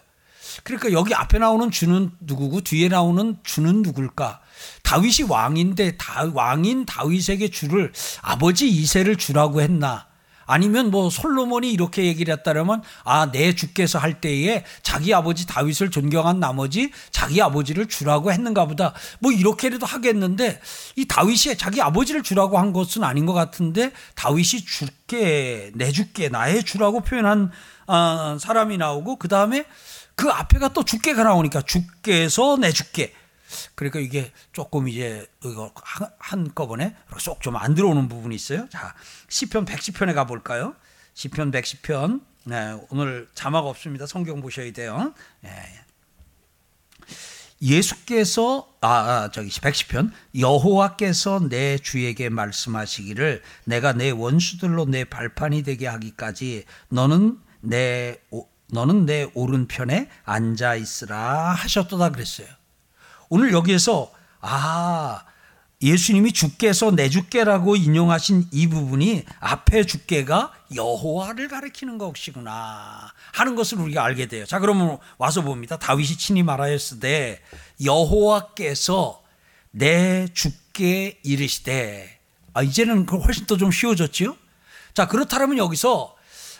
그러니까 0.63 0.91
여기 0.91 1.13
앞에 1.13 1.39
나오는 1.39 1.69
주는 1.71 2.11
누구고 2.19 2.61
뒤에 2.61 2.87
나오는 2.87 3.37
주는 3.43 3.81
누굴까? 3.81 4.41
다윗이 4.83 5.27
왕인데 5.27 5.97
다, 5.97 6.29
왕인 6.33 6.85
다윗에게 6.85 7.49
주를 7.49 7.91
아버지 8.21 8.69
이세를 8.69 9.17
주라고 9.17 9.61
했나? 9.61 10.07
아니면 10.45 10.89
뭐 10.91 11.09
솔로몬이 11.09 11.71
이렇게 11.71 12.05
얘기를 12.05 12.33
했다면 12.33 12.81
아 13.03 13.25
내 13.35 13.53
주께서 13.53 13.99
할 13.99 14.21
때에 14.21 14.63
자기 14.81 15.13
아버지 15.13 15.45
다윗을 15.45 15.91
존경한 15.91 16.39
나머지 16.39 16.91
자기 17.11 17.41
아버지를 17.41 17.87
주라고 17.87 18.31
했는가 18.31 18.65
보다. 18.65 18.93
뭐 19.19 19.31
이렇게라도 19.31 19.85
하겠는데 19.85 20.61
이 20.95 21.05
다윗이 21.05 21.57
자기 21.57 21.81
아버지를 21.81 22.23
주라고 22.23 22.57
한 22.57 22.71
것은 22.71 23.03
아닌 23.03 23.25
것 23.25 23.33
같은데 23.33 23.91
다윗이 24.15 24.63
주께 24.65 25.71
내 25.75 25.91
주께 25.91 26.29
나의 26.29 26.63
주라고 26.63 27.01
표현한 27.01 27.51
어, 27.87 28.37
사람이 28.39 28.77
나오고 28.77 29.17
그 29.17 29.27
다음에 29.27 29.65
그 30.15 30.29
앞에가 30.29 30.69
또 30.69 30.83
주께가 30.85 31.23
나오니까 31.23 31.61
주께서 31.61 32.57
내 32.57 32.71
주께 32.71 33.13
그러니까 33.75 33.99
이게 33.99 34.31
조금 34.51 34.87
이제 34.87 35.27
이거 35.43 35.71
한꺼번에 36.19 36.95
쏙 37.19 37.41
좀 37.41 37.55
안 37.55 37.75
들어오는 37.75 38.07
부분이 38.07 38.35
있어요. 38.35 38.67
자, 38.69 38.95
시편 39.29 39.65
110편에 39.65 40.13
가 40.13 40.25
볼까요? 40.25 40.75
시편 41.13 41.51
110편. 41.51 42.21
네, 42.45 42.77
오늘 42.89 43.27
자막 43.33 43.65
없습니다. 43.65 44.05
성경 44.05 44.41
보셔야 44.41 44.71
돼요. 44.71 45.13
네. 45.41 45.51
예수께서 47.61 48.67
아, 48.81 48.87
아 48.87 49.31
저기 49.31 49.49
110편 49.49 50.11
여호와께서 50.37 51.47
내 51.49 51.77
주에게 51.77 52.29
말씀하시기를 52.29 53.41
내가 53.63 53.93
내 53.93 54.11
원수들로 54.11 54.85
내 54.85 55.05
발판이 55.05 55.63
되게 55.63 55.87
하기까지 55.87 56.65
너는 56.89 57.39
내 57.61 58.19
너는 58.67 59.05
내 59.05 59.29
오른편에 59.33 60.09
앉아 60.23 60.75
있으라 60.75 61.53
하셨도다 61.53 62.11
그랬어요. 62.11 62.47
오늘 63.29 63.53
여기에서 63.53 64.11
아 64.41 65.23
예수님이 65.81 66.31
주께서 66.31 66.91
내 66.91 67.09
주께라고 67.09 67.75
인용하신 67.75 68.47
이 68.51 68.67
부분이 68.67 69.25
앞에 69.39 69.85
주께가 69.85 70.53
여호와를 70.73 71.47
가리키는 71.47 71.97
것이구나 71.97 73.11
하는 73.33 73.55
것을 73.55 73.79
우리가 73.79 74.03
알게 74.03 74.27
돼요. 74.27 74.45
자 74.45 74.59
그러면 74.59 74.97
와서 75.17 75.41
봅니다. 75.41 75.77
다윗이 75.77 76.17
친히 76.17 76.43
말하였으되 76.43 77.41
여호와께서 77.83 79.21
내 79.71 80.27
주께 80.33 81.19
이르시되 81.23 82.19
아 82.53 82.63
이제는 82.63 83.05
그 83.05 83.17
훨씬 83.17 83.45
더 83.45 83.57
좀 83.57 83.71
쉬워졌지요. 83.71 84.35
자 84.93 85.07
그렇다면 85.07 85.57
여기서 85.57 86.15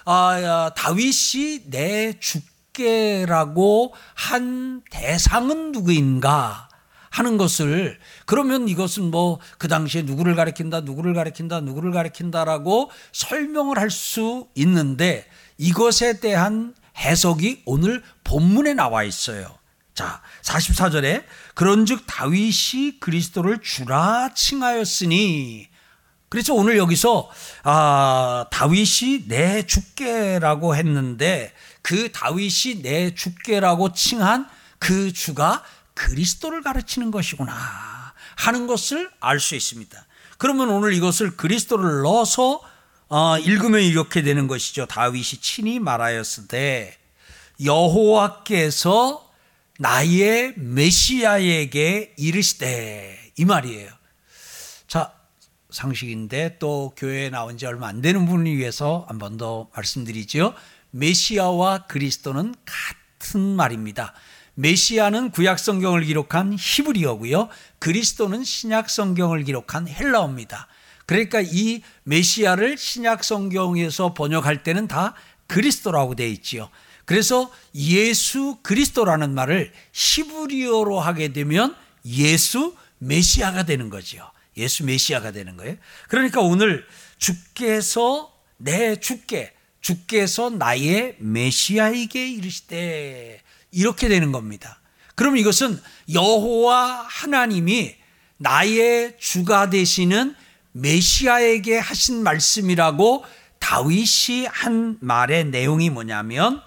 아, 0.06 0.72
다윗이 0.76 1.62
내 1.72 2.20
주께 2.20 2.55
주께라고 2.76 3.94
한 4.14 4.82
대상은 4.92 5.72
누구인가 5.72 6.70
하는 7.10 7.38
것을 7.38 7.98
그러면 8.26 8.68
이것은 8.68 9.10
뭐 9.10 9.40
그 9.58 9.68
당시에 9.68 10.02
누구를 10.04 10.36
가리킨다 10.36 10.82
누구를 10.82 11.14
가리킨다 11.14 11.62
누구를 11.62 11.92
가리킨다라고 11.92 12.92
설명을 13.14 13.80
할 13.80 13.90
수 13.90 14.48
있는데 14.56 15.26
이것에 15.58 16.20
대한 16.20 16.76
해석이 16.98 17.64
오늘 17.66 18.04
본문에 18.24 18.74
나와 18.74 19.04
있어요. 19.04 19.58
자, 19.94 20.22
44절에 20.42 21.24
그런즉 21.54 22.04
다윗이 22.06 23.00
그리스도를 23.00 23.60
주라 23.62 24.34
칭하였으니 24.36 25.68
그래서 26.28 26.54
오늘 26.54 26.78
여기서 26.78 27.30
아, 27.64 28.46
다윗이 28.52 29.28
내 29.30 29.66
주께라고 29.66 30.76
했는데 30.76 31.54
그 31.86 32.12
다윗이 32.12 32.82
내 32.82 33.14
주께라고 33.14 33.94
칭한 33.94 34.50
그 34.80 35.14
주가 35.14 35.64
그리스도를 35.94 36.64
가르치는 36.64 37.12
것이구나 37.12 37.54
하는 38.38 38.66
것을 38.66 39.12
알 39.20 39.40
수 39.40 39.54
있습니다. 39.54 40.04
그러면 40.40 40.70
오늘 40.72 40.94
이것을 40.94 41.38
그리스도를 41.38 42.02
넣어서 42.02 42.60
어, 43.08 43.38
읽으면 43.38 43.82
이렇게 43.82 44.24
되는 44.24 44.48
것이죠. 44.48 44.88
다윗이 44.88 45.24
친히 45.42 45.78
말하였으되 45.78 46.98
여호와께서 47.64 49.32
나의 49.78 50.56
메시아에게 50.58 52.16
이르시되 52.18 53.32
이 53.38 53.46
말이에요. 53.46 53.92
자 54.88 55.14
상식인데 55.70 56.58
또 56.58 56.96
교회에 56.98 57.30
나온 57.30 57.60
지 57.60 57.68
얼마 57.68 57.88
안 57.88 58.02
되는 58.02 58.26
분을 58.26 58.58
위해서 58.58 59.06
한 59.08 59.20
번 59.20 59.38
더 59.38 59.70
말씀드리죠. 59.76 60.56
메시아와 60.96 61.88
그리스도는 61.88 62.56
같은 62.66 63.42
말입니다. 63.42 64.14
메시아는 64.54 65.32
구약 65.32 65.60
성경을 65.60 66.04
기록한 66.06 66.56
히브리어고요. 66.58 67.50
그리스도는 67.80 68.46
신약 68.46 68.90
성경을 68.90 69.44
기록한 69.44 69.88
헬라어입니다. 69.88 70.68
그러니까 71.06 71.42
이 71.42 71.82
메시아를 72.04 72.78
신약 72.78 73.24
성경에서 73.24 74.14
번역할 74.14 74.64
때는 74.64 74.88
다 74.88 75.14
그리스도라고 75.48 76.16
되어 76.16 76.28
있지요. 76.28 76.70
그래서 77.04 77.52
예수 77.76 78.58
그리스도라는 78.64 79.36
말을 79.36 79.74
히브리어로 79.92 81.00
하게 81.00 81.34
되면 81.34 81.76
예수 82.06 82.76
메시아가 83.00 83.64
되는 83.64 83.90
거지요. 83.90 84.32
예수 84.58 84.86
메시아가 84.86 85.32
되는 85.32 85.58
거예요. 85.58 85.76
그러니까 86.08 86.40
오늘 86.40 86.88
주께서 87.18 88.34
내 88.58 88.96
주께 88.96 89.55
주께서 89.86 90.50
나의 90.50 91.16
메시아에게 91.20 92.28
이르시되 92.28 93.40
이렇게 93.70 94.08
되는 94.08 94.32
겁니다. 94.32 94.80
그럼 95.14 95.38
이것은 95.38 95.80
여호와 96.12 97.06
하나님이 97.08 97.96
나의 98.38 99.16
주가 99.20 99.70
되시는 99.70 100.36
메시아에게 100.72 101.78
하신 101.78 102.24
말씀이라고 102.24 103.26
다윗이 103.60 104.48
한 104.50 104.98
말의 105.02 105.46
내용이 105.52 105.92
뭐냐면 105.92 106.64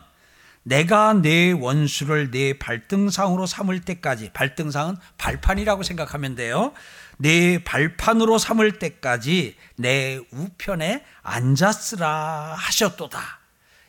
내가 0.62 1.12
내 1.12 1.50
원수를 1.50 2.30
내 2.30 2.56
발등상으로 2.56 3.46
삼을 3.46 3.80
때까지 3.80 4.30
발등상은 4.32 4.96
발판이라고 5.16 5.82
생각하면 5.82 6.36
돼요. 6.36 6.72
내 7.18 7.62
발판으로 7.62 8.38
삼을 8.38 8.78
때까지 8.78 9.56
내 9.76 10.20
우편에 10.30 11.04
앉았으라 11.22 12.54
하셨도다. 12.56 13.20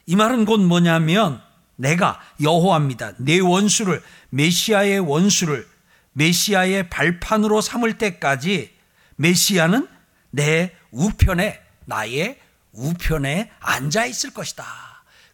이 0.07 0.15
말은 0.15 0.45
곧 0.45 0.59
뭐냐면 0.59 1.41
내가 1.75 2.19
여호와입니다. 2.41 3.13
내 3.19 3.39
원수를 3.39 4.03
메시아의 4.31 4.99
원수를 4.99 5.67
메시아의 6.13 6.89
발판으로 6.89 7.61
삼을 7.61 7.97
때까지 7.97 8.73
메시아는 9.15 9.87
내 10.31 10.75
우편에 10.91 11.61
나의 11.85 12.39
우편에 12.73 13.51
앉아 13.59 14.05
있을 14.05 14.31
것이다. 14.31 14.65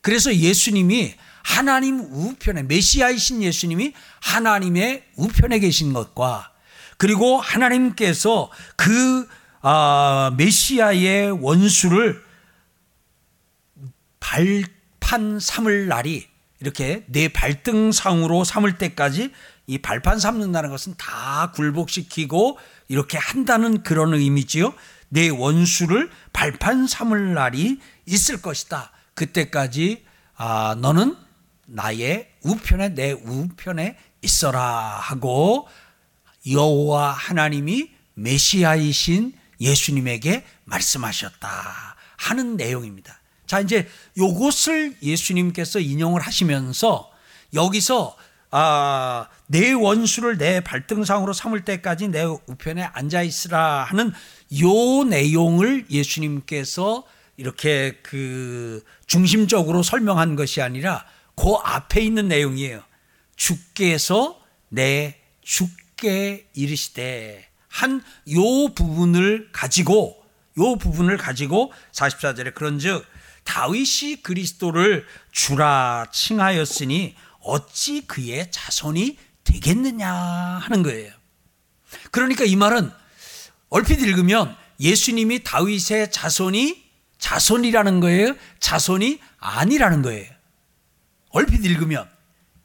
그래서 0.02 0.34
예수님이 0.36 1.16
하나님 1.44 2.00
우편에 2.00 2.64
메시아이신 2.64 3.42
예수님이 3.42 3.94
하나님의 4.22 5.04
우편에 5.16 5.60
계신 5.60 5.94
것과 5.94 6.52
그리고 6.98 7.38
하나님께서 7.40 8.50
그 8.76 9.28
아, 9.62 10.32
메시아의 10.38 11.32
원수를 11.32 12.24
발판 14.20 15.40
삼을 15.40 15.88
날이 15.88 16.28
이렇게 16.60 17.04
내 17.08 17.28
발등상으로 17.28 18.44
삼을 18.44 18.78
때까지 18.78 19.32
이 19.68 19.78
발판 19.80 20.20
삼는다는 20.20 20.70
것은 20.70 20.96
다 20.98 21.52
굴복시키고 21.56 22.60
이렇게 22.88 23.18
한다는 23.18 23.84
그런 23.84 24.14
의미지요. 24.14 24.74
내 25.10 25.30
원수를 25.30 26.10
발판 26.34 26.88
삼을 26.88 27.34
날이 27.34 27.80
있을 28.06 28.42
것이다. 28.42 28.92
그때까지 29.16 30.06
아, 30.36 30.76
너는 30.80 31.16
나의 31.66 32.30
우편에 32.44 32.90
내 32.90 33.12
우편에 33.12 33.98
있어라 34.22 34.62
하고 34.62 35.68
여호와 36.50 37.12
하나님이 37.12 37.92
메시아이신 38.16 39.34
예수님에게 39.60 40.46
말씀하셨다 40.66 41.96
하는 42.18 42.58
내용입니다. 42.58 43.20
자, 43.46 43.60
이제 43.60 43.88
요것을 44.18 44.98
예수님께서 45.02 45.80
인용을 45.80 46.22
하시면서 46.22 47.12
여기서 47.54 48.16
아, 48.52 49.28
내 49.48 49.74
원수를 49.74 50.38
내 50.38 50.62
발등상으로 50.62 51.34
삼을 51.34 51.66
때까지 51.66 52.08
내 52.08 52.24
우편에 52.24 52.84
앉아 52.84 53.22
있으라 53.22 53.84
하는 53.84 54.14
요 54.62 55.04
내용을 55.04 55.88
예수님께서 55.90 57.04
이렇게 57.38 58.00
그 58.02 58.84
중심적으로 59.08 59.84
설명한 59.84 60.36
것이 60.36 60.62
아니라 60.62 61.06
그 61.36 61.54
앞에 61.64 62.02
있는 62.02 62.30
내용이에요. 62.30 62.82
주께서 63.36 64.40
내 64.70 65.26
주 65.46 65.68
께 65.98 66.48
이르시되 66.54 67.48
한 67.68 68.02
요 68.30 68.74
부분을 68.74 69.50
가지고 69.52 70.24
요 70.58 70.76
부분을 70.78 71.18
가지고 71.18 71.74
44절에 71.92 72.56
그런즉 72.56 73.06
다윗이 73.44 74.24
그리스도를 74.24 75.06
주라 75.32 76.08
칭하였으니 76.12 77.16
어찌 77.42 78.08
그의 78.08 78.50
자손이 78.50 79.18
되겠느냐 79.44 80.12
하는 80.12 80.82
거예요. 80.82 81.14
그러니까 82.12 82.44
이 82.46 82.56
말은 82.56 82.92
얼핏 83.70 84.02
읽으면 84.02 84.56
예수님이 84.80 85.44
다윗의 85.44 86.12
자손이 86.12 86.84
자손이라는 87.20 88.00
거예요. 88.00 88.36
자손이 88.60 89.20
아니라는 89.38 90.02
거예요. 90.02 90.32
얼핏 91.30 91.64
읽으면 91.66 92.10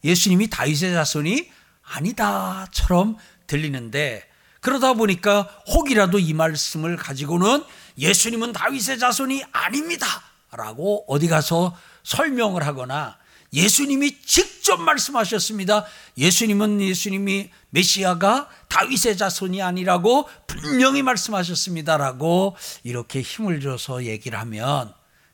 예수님이 0.05 0.49
다윗의 0.49 0.95
자손이 0.95 1.51
아니다처럼 1.91 3.17
들리는데 3.47 4.29
그러다 4.61 4.95
보니까 4.95 5.43
혹이라도 5.69 6.19
이 6.19 6.33
말씀을 6.35 6.97
가지고는 6.97 7.65
예수님은 7.99 8.53
다윗의 8.53 8.99
자손이 8.99 9.45
아닙니다. 9.53 10.07
라고 10.53 11.05
어디 11.07 11.29
가서 11.29 11.77
설명을 12.03 12.67
하거나 12.67 13.19
예수님이 13.53 14.23
직접 14.23 14.81
말씀하셨습니다. 14.81 15.85
예수님은 16.17 16.81
예수님이 16.81 17.51
메시아가 17.71 18.49
다윗의 18.69 19.17
자손이 19.17 19.63
아니라고 19.63 20.29
분명히 20.47 21.03
말씀하셨습니다라고 21.03 22.57
이렇게 22.85 23.23
힘을 23.23 23.61
줘서 23.61 24.05
얘기를 24.05 24.39
하면 24.41 24.93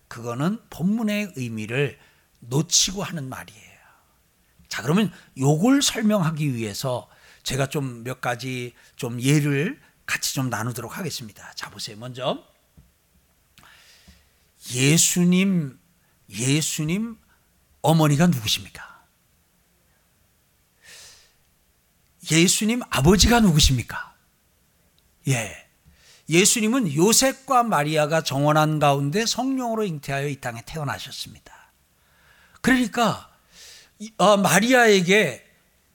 그거는 0.09 0.59
본문의 0.71 1.33
의미를 1.37 1.99
놓치고 2.40 3.03
하는 3.03 3.29
말이에요. 3.29 3.76
자, 4.69 4.83
그러면 4.83 5.13
요걸 5.39 5.83
설명하기 5.83 6.55
위해서 6.55 7.09
제가 7.43 7.67
좀 7.69 8.03
몇 8.03 8.21
가지 8.21 8.75
좀 8.97 9.21
예를 9.21 9.81
같이 10.05 10.35
좀 10.35 10.51
나누도록 10.51 10.97
하겠습니다. 10.99 11.53
자, 11.55 11.71
보세요. 11.71 11.97
먼저 11.97 12.45
예수님 14.73 15.79
예수님 16.29 17.17
어머니가 17.83 18.27
누구십니까? 18.27 19.05
예수님 22.31 22.83
아버지가 22.91 23.41
누구십니까? 23.41 24.15
예. 25.29 25.67
예수님은 26.29 26.93
요셉과 26.95 27.63
마리아가 27.63 28.23
정원한 28.23 28.81
가운데 28.81 29.25
성령으로 29.27 29.85
잉태하여 29.85 30.27
이 30.27 30.41
땅에 30.41 30.61
태어나셨습니다. 30.67 31.73
그러니까 32.61 33.31
어, 33.31 33.36
마리아에게 34.43 35.45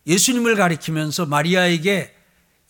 예수님을 0.08 0.56
가리키면서 0.56 1.26
마리아에게 1.26 2.16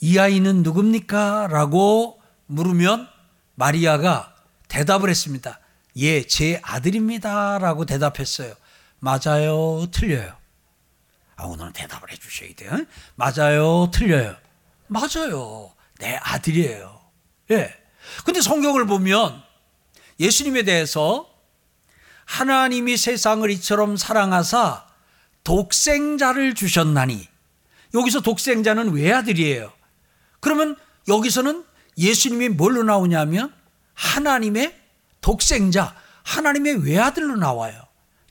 이 0.01 0.19
아이는 0.19 0.63
누굽니까? 0.63 1.47
라고 1.47 2.21
물으면 2.47 3.07
마리아가 3.55 4.35
대답을 4.67 5.09
했습니다. 5.09 5.59
예, 5.97 6.25
제 6.25 6.59
아들입니다. 6.63 7.59
라고 7.59 7.85
대답했어요. 7.85 8.53
맞아요, 8.99 9.87
틀려요. 9.91 10.35
아, 11.35 11.45
오늘은 11.45 11.73
대답을 11.73 12.11
해 12.11 12.15
주셔야 12.15 12.49
돼요. 12.55 12.85
맞아요, 13.15 13.89
틀려요. 13.91 14.35
맞아요. 14.87 15.73
내 15.99 16.15
아들이에요. 16.15 16.99
예. 17.51 17.73
근데 18.25 18.41
성경을 18.41 18.85
보면 18.85 19.41
예수님에 20.19 20.63
대해서 20.63 21.27
하나님이 22.25 22.97
세상을 22.97 23.49
이처럼 23.51 23.97
사랑하사 23.97 24.85
독생자를 25.43 26.53
주셨나니 26.55 27.27
여기서 27.93 28.21
독생자는 28.21 28.93
외아들이에요. 28.93 29.71
그러면 30.39 30.75
여기서는 31.07 31.65
예수님이 31.97 32.49
뭘로 32.49 32.83
나오냐면 32.83 33.53
하나님의 33.93 34.79
독생자, 35.19 35.95
하나님의 36.23 36.85
외아들로 36.85 37.35
나와요. 37.35 37.81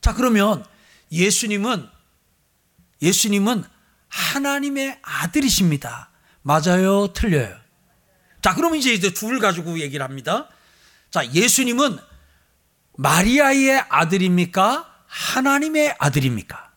자, 0.01 0.14
그러면 0.14 0.64
예수님은 1.12 1.88
예수님은 3.03 3.64
하나님의 4.09 4.99
아들이십니다. 5.03 6.11
맞아요? 6.42 7.12
틀려요? 7.12 7.57
자, 8.42 8.55
그럼 8.55 8.75
이제 8.75 8.92
이제 8.92 9.12
둘 9.12 9.38
가지고 9.38 9.79
얘기를 9.79 10.05
합니다. 10.05 10.49
자, 11.11 11.27
예수님은 11.33 11.99
마리아의 12.96 13.85
아들입니까? 13.88 14.87
하나님의 15.07 15.96
아들입니까? 15.99 16.70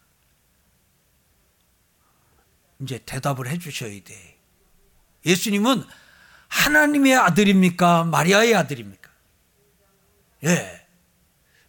이제 2.83 2.99
대답을 3.05 3.47
해 3.47 3.57
주셔야 3.57 3.91
돼. 4.03 4.39
예수님은 5.25 5.83
하나님의 6.49 7.15
아들입니까? 7.15 8.03
마리아의 8.03 8.55
아들입니까? 8.55 9.09
예. 10.45 10.87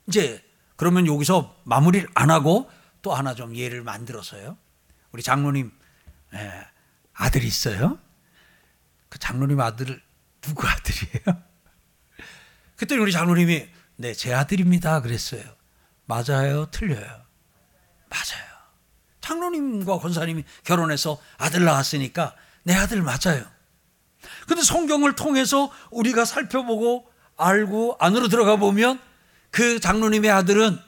이제 0.06 0.44
그러면 0.76 1.06
여기서 1.06 1.56
마무리를 1.64 2.08
안 2.14 2.30
하고 2.30 2.70
또 3.00 3.14
하나 3.14 3.34
좀 3.34 3.56
예를 3.56 3.82
만들어서요. 3.82 4.58
우리 5.12 5.22
장로님 5.22 5.72
예, 6.34 6.66
아들이 7.12 7.46
있어요. 7.46 7.98
그 9.08 9.18
장로님 9.18 9.60
아들 9.60 10.02
누구 10.40 10.66
아들이에요? 10.66 11.42
그때 12.76 12.96
우리 12.96 13.12
장로님이 13.12 13.68
네, 13.96 14.12
제 14.12 14.34
아들입니다. 14.34 15.00
그랬어요. 15.00 15.42
맞아요? 16.06 16.66
틀려요? 16.70 17.06
맞아요. 18.10 18.53
장로님과 19.24 20.00
권사님이 20.00 20.44
결혼해서 20.64 21.18
아들 21.38 21.64
낳았으니까 21.64 22.34
내 22.62 22.74
아들 22.74 23.00
맞아요. 23.00 23.42
근데 24.46 24.62
성경을 24.62 25.16
통해서 25.16 25.72
우리가 25.90 26.26
살펴보고 26.26 27.10
알고 27.38 27.96
안으로 28.00 28.28
들어가 28.28 28.56
보면 28.56 29.00
그 29.50 29.80
장로님의 29.80 30.30
아들은 30.30 30.78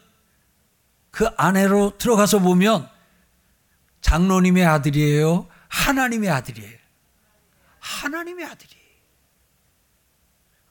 그 1.11 1.27
아내로 1.38 1.96
들어가서 1.96 2.40
보면 2.40 2.87
장로님의 4.03 4.66
아들이에요? 4.66 5.49
하나님의 5.68 6.29
아들이에요? 6.29 6.79
하나님의 7.79 8.44
아들이에요. 8.44 8.87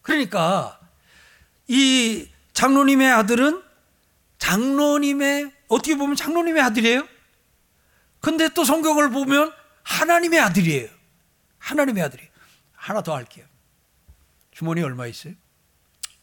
그러니까 0.04 0.80
이 1.67 2.30
장로님의 2.54 3.12
아들은 3.12 3.63
장로님의 4.38 5.51
어떻게 5.67 5.97
보면 5.97 6.15
장로님의 6.15 6.62
아들이에요. 6.62 7.14
근데 8.25 8.49
또 8.49 8.65
성경을 8.65 9.11
보면 9.11 9.53
하나님의 9.83 10.39
아들이에요. 10.39 10.89
하나님의 11.59 12.01
아들이. 12.01 12.27
하나 12.71 13.03
더 13.03 13.13
할게요. 13.13 13.45
주머니 14.49 14.81
얼마 14.81 15.05
있어요? 15.05 15.35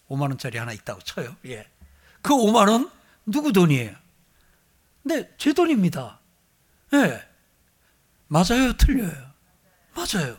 5만 0.08 0.22
원짜리 0.22 0.58
하나 0.58 0.72
있다고 0.72 1.00
쳐요. 1.02 1.36
예. 1.46 1.64
그 2.20 2.34
5만 2.34 2.68
원 2.68 2.90
누구 3.24 3.52
돈이에요? 3.52 3.94
네, 5.02 5.30
제 5.38 5.52
돈입니다. 5.52 6.18
예. 6.94 7.24
맞아요, 8.26 8.76
틀려요. 8.76 9.30
맞아요. 9.94 10.36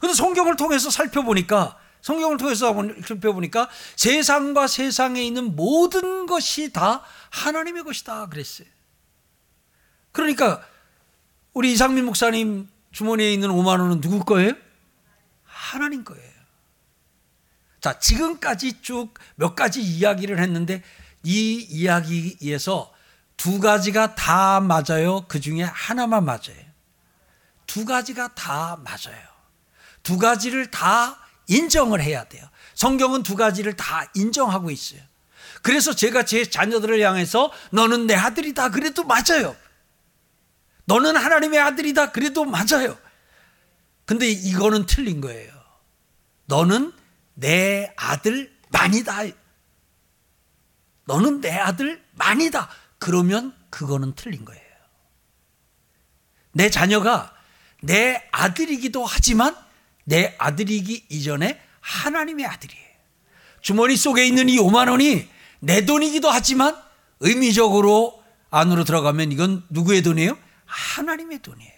근데 0.00 0.14
성경을 0.14 0.56
통해서 0.56 0.88
살펴보니까 0.88 1.78
성경을 2.00 2.38
통해서 2.38 2.74
살펴보니까 3.06 3.68
세상과 3.96 4.68
세상에 4.68 5.22
있는 5.22 5.54
모든 5.54 6.24
것이 6.24 6.72
다 6.72 7.02
하나님의 7.28 7.84
것이다 7.84 8.30
그랬어요. 8.30 8.68
그러니까 10.10 10.66
우리 11.54 11.72
이상민 11.72 12.04
목사님 12.04 12.68
주머니에 12.92 13.32
있는 13.32 13.48
5만 13.48 13.80
원은 13.80 14.00
누구 14.00 14.24
거예요? 14.24 14.52
하나님 15.44 16.04
거예요. 16.04 16.34
자, 17.80 17.98
지금까지 17.98 18.82
쭉 18.82 19.14
몇 19.36 19.54
가지 19.54 19.80
이야기를 19.80 20.40
했는데 20.40 20.82
이 21.22 21.54
이야기에서 21.70 22.92
두 23.36 23.60
가지가 23.60 24.14
다 24.14 24.60
맞아요. 24.60 25.26
그 25.28 25.40
중에 25.40 25.62
하나만 25.62 26.24
맞아요. 26.24 26.64
두 27.66 27.84
가지가 27.84 28.34
다 28.34 28.78
맞아요. 28.84 29.24
두 30.02 30.18
가지를 30.18 30.70
다 30.70 31.18
인정을 31.48 32.02
해야 32.02 32.24
돼요. 32.24 32.46
성경은 32.74 33.22
두 33.22 33.36
가지를 33.36 33.74
다 33.76 34.10
인정하고 34.14 34.70
있어요. 34.70 35.00
그래서 35.62 35.94
제가 35.94 36.24
제 36.24 36.44
자녀들을 36.44 37.00
향해서 37.00 37.50
너는 37.70 38.06
내 38.06 38.14
아들이다. 38.14 38.70
그래도 38.70 39.04
맞아요. 39.04 39.56
너는 40.86 41.16
하나님의 41.16 41.60
아들이다. 41.60 42.12
그래도 42.12 42.44
맞아요. 42.44 42.98
근데 44.04 44.28
이거는 44.28 44.86
틀린 44.86 45.20
거예요. 45.20 45.52
너는 46.46 46.92
내 47.34 47.92
아들 47.96 48.54
만이다. 48.70 49.22
너는 51.06 51.40
내 51.40 51.50
아들 51.50 52.02
만이다. 52.12 52.68
그러면 52.98 53.54
그거는 53.70 54.14
틀린 54.14 54.44
거예요. 54.44 54.62
내 56.52 56.70
자녀가 56.70 57.34
내 57.82 58.28
아들이기도 58.30 59.04
하지만 59.04 59.56
내 60.04 60.34
아들이기 60.38 61.06
이전에 61.08 61.60
하나님의 61.80 62.46
아들이에요. 62.46 62.84
주머니 63.60 63.96
속에 63.96 64.26
있는 64.26 64.48
이 64.48 64.58
5만 64.58 64.90
원이 64.90 65.28
내 65.60 65.84
돈이기도 65.86 66.30
하지만 66.30 66.76
의미적으로 67.20 68.22
안으로 68.50 68.84
들어가면 68.84 69.32
이건 69.32 69.64
누구의 69.70 70.02
돈이에요? 70.02 70.38
하나님의 70.66 71.40
돈이에요. 71.40 71.72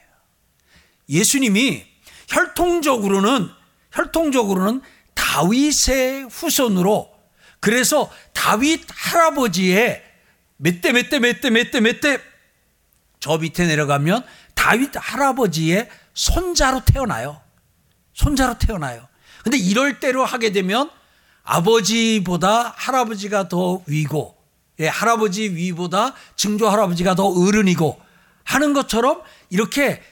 예수님이 1.09 1.85
혈통적으로는 2.29 3.49
혈통적으로는 3.93 4.83
다윗의 5.15 6.29
후손으로 6.31 7.15
그래서 7.61 8.11
다윗 8.33 8.85
할아버지의 8.89 10.03
몇 10.59 10.81
대 10.81 10.91
몇 10.91 11.11
대 11.11 11.17
몇 11.19 11.41
대 11.41 11.49
몇 11.51 11.71
대 11.71 11.79
몇 11.81 12.01
대 12.01 12.19
저 13.21 13.39
밑에 13.39 13.67
내려가면 13.67 14.25
다윗 14.55 14.91
할아버지의 14.95 15.89
손자로 16.15 16.83
태어나요. 16.85 17.41
손자로 18.15 18.59
태어나요. 18.59 19.09
근데 19.43 19.59
이럴 19.59 20.01
때로 20.01 20.25
하게 20.25 20.53
되면 20.53 20.91
아버지보다 21.43 22.75
할아버지가 22.77 23.49
더 23.49 23.83
위고, 23.87 24.37
예, 24.81 24.89
할아버지 24.89 25.49
위보다 25.55 26.15
증조 26.37 26.69
할아버지가 26.69 27.15
더 27.15 27.27
어른이고 27.27 28.01
하는 28.47 28.73
것처럼 28.73 29.21
이렇게 29.51 30.03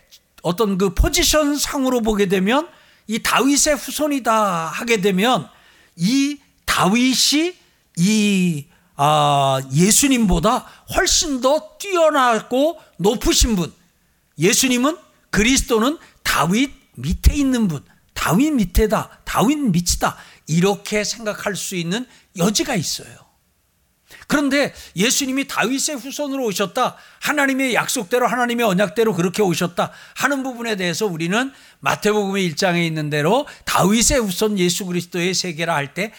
어떤 0.42 0.76
그 0.76 0.92
포지션 0.92 1.56
상으로 1.56 2.02
보게 2.02 2.26
되면 2.26 2.68
이 3.06 3.22
다윗의 3.22 3.76
후손이다 3.76 4.66
하게 4.66 5.00
되면 5.00 5.48
이 5.96 6.38
다윗이 6.66 7.54
이 7.96 8.66
아, 8.96 9.60
예수님보다 9.72 10.58
훨씬 10.94 11.40
더 11.40 11.76
뛰어나고 11.78 12.80
높으신 12.98 13.56
분. 13.56 13.72
예수님은 14.38 14.96
그리스도는 15.30 15.98
다윗 16.22 16.72
밑에 16.94 17.34
있는 17.34 17.66
분. 17.66 17.84
다윗 18.12 18.52
밑에다, 18.52 19.20
다윗 19.24 19.56
밑이다. 19.56 20.16
이렇게 20.46 21.02
생각할 21.02 21.56
수 21.56 21.74
있는 21.74 22.06
여지가 22.36 22.76
있어요. 22.76 23.16
그런데 24.26 24.74
예수님이 24.96 25.48
다윗의 25.48 25.96
후손으로 25.96 26.44
오셨다. 26.44 26.96
하나님의 27.20 27.74
약속대로 27.74 28.26
하나님의 28.26 28.66
언약대로 28.66 29.14
그렇게 29.14 29.42
오셨다 29.42 29.92
하는 30.14 30.42
부분에 30.42 30.76
대해서 30.76 31.06
우리는 31.06 31.52
마태복음의 31.80 32.50
1장에 32.50 32.86
있는 32.86 33.10
대로 33.10 33.46
다윗의 33.64 34.20
후손 34.20 34.58
예수 34.58 34.86
그리스도의 34.86 35.34
세계라 35.34 35.74
할 35.74 35.94
때 35.94 36.12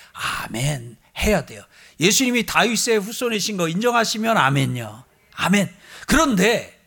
아멘 0.44 0.98
해야 1.20 1.46
돼요. 1.46 1.64
예수님이 2.00 2.46
다윗의 2.46 3.00
후손이신 3.00 3.58
거 3.58 3.68
인정하시면 3.68 4.38
아멘요. 4.38 5.04
아멘. 5.34 5.74
그런데 6.08 6.80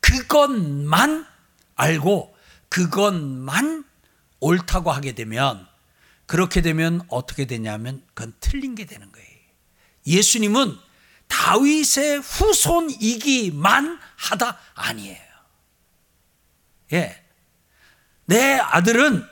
그것만 0.00 1.26
알고 1.74 2.36
그것만 2.68 3.84
옳다고 4.40 4.92
하게 4.92 5.12
되면 5.12 5.66
그렇게 6.26 6.60
되면 6.60 7.00
어떻게 7.08 7.46
되냐면 7.46 8.02
그건 8.14 8.34
틀린 8.40 8.74
게 8.74 8.84
되는 8.84 9.10
거예요. 9.12 9.25
예수님은 10.06 10.78
다윗의 11.28 12.20
후손이기만 12.20 13.98
하다 14.16 14.58
아니에요. 14.74 15.26
예. 16.92 17.22
내 18.26 18.54
아들은 18.54 19.24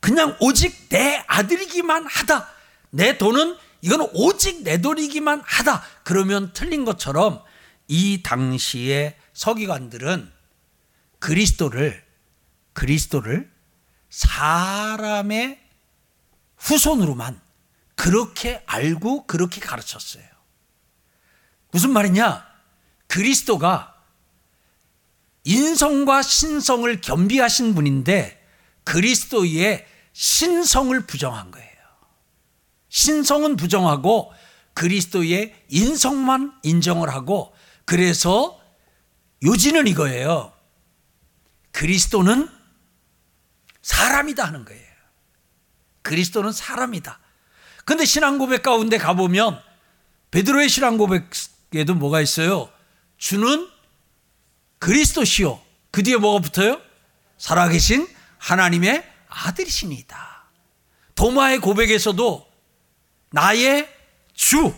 그냥 0.00 0.36
오직 0.40 0.88
내 0.88 1.24
아들이기만 1.26 2.06
하다. 2.06 2.48
내 2.90 3.18
돈은 3.18 3.56
이건 3.80 4.08
오직 4.12 4.62
내 4.62 4.80
돈이기만 4.80 5.42
하다. 5.44 5.82
그러면 6.04 6.52
틀린 6.52 6.84
것처럼 6.84 7.42
이 7.88 8.22
당시의 8.22 9.16
서기관들은 9.32 10.30
그리스도를 11.18 12.04
그리스도를 12.72 13.50
사람의 14.10 15.60
후손으로만 16.56 17.40
그렇게 18.02 18.60
알고 18.66 19.28
그렇게 19.28 19.60
가르쳤어요. 19.60 20.24
무슨 21.70 21.92
말이냐? 21.92 22.44
그리스도가 23.06 23.94
인성과 25.44 26.22
신성을 26.22 27.00
겸비하신 27.00 27.76
분인데 27.76 28.44
그리스도의 28.82 29.86
신성을 30.14 31.06
부정한 31.06 31.52
거예요. 31.52 31.70
신성은 32.88 33.54
부정하고 33.54 34.32
그리스도의 34.74 35.54
인성만 35.68 36.58
인정을 36.64 37.08
하고 37.08 37.54
그래서 37.84 38.60
요지는 39.44 39.86
이거예요. 39.86 40.52
그리스도는 41.70 42.48
사람이다 43.80 44.44
하는 44.44 44.64
거예요. 44.64 44.92
그리스도는 46.02 46.50
사람이다. 46.50 47.21
근데 47.84 48.04
신앙 48.04 48.38
고백 48.38 48.62
가운데 48.62 48.98
가보면 48.98 49.60
베드로의 50.30 50.68
신앙 50.68 50.96
고백에도 50.96 51.94
뭐가 51.94 52.20
있어요? 52.20 52.70
주는 53.18 53.68
그리스도시요. 54.78 55.60
그 55.90 56.02
뒤에 56.02 56.16
뭐가 56.16 56.40
붙어요? 56.40 56.80
살아계신 57.38 58.08
하나님의 58.38 59.08
아들이시니다. 59.28 60.44
도마의 61.14 61.58
고백에서도 61.58 62.50
나의 63.30 63.88
주. 64.34 64.74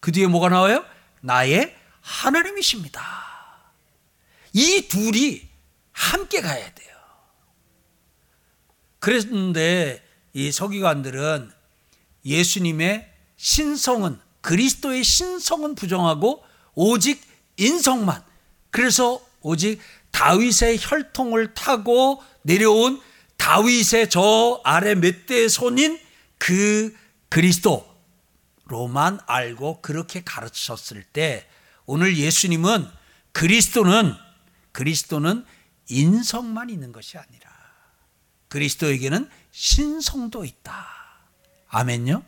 그 0.00 0.12
뒤에 0.12 0.26
뭐가 0.26 0.48
나와요? 0.48 0.84
나의 1.20 1.76
하나님이십니다. 2.00 3.02
이 4.52 4.88
둘이 4.88 5.48
함께 5.92 6.40
가야 6.40 6.72
돼요. 6.74 6.96
그랬는데 8.98 10.04
이 10.32 10.50
서기관들은 10.50 11.57
예수님의 12.28 13.08
신성은 13.36 14.20
그리스도의 14.42 15.02
신성은 15.02 15.74
부정하고 15.74 16.44
오직 16.74 17.20
인성만 17.56 18.22
그래서 18.70 19.20
오직 19.40 19.80
다윗의 20.10 20.78
혈통을 20.80 21.54
타고 21.54 22.22
내려온 22.42 23.00
다윗의 23.36 24.10
저 24.10 24.60
아래 24.64 24.94
몇 24.94 25.26
대의 25.26 25.48
손인 25.48 25.98
그 26.38 26.94
그리스도로만 27.28 29.20
알고 29.26 29.80
그렇게 29.80 30.22
가르쳤을 30.24 31.02
때 31.04 31.48
오늘 31.86 32.16
예수님은 32.16 32.86
그리스도는 33.32 34.14
그리스도는 34.72 35.44
인성만 35.88 36.70
있는 36.70 36.92
것이 36.92 37.16
아니라 37.16 37.48
그리스도에게는 38.48 39.28
신성도 39.50 40.44
있다. 40.44 41.07
아멘요? 41.68 42.22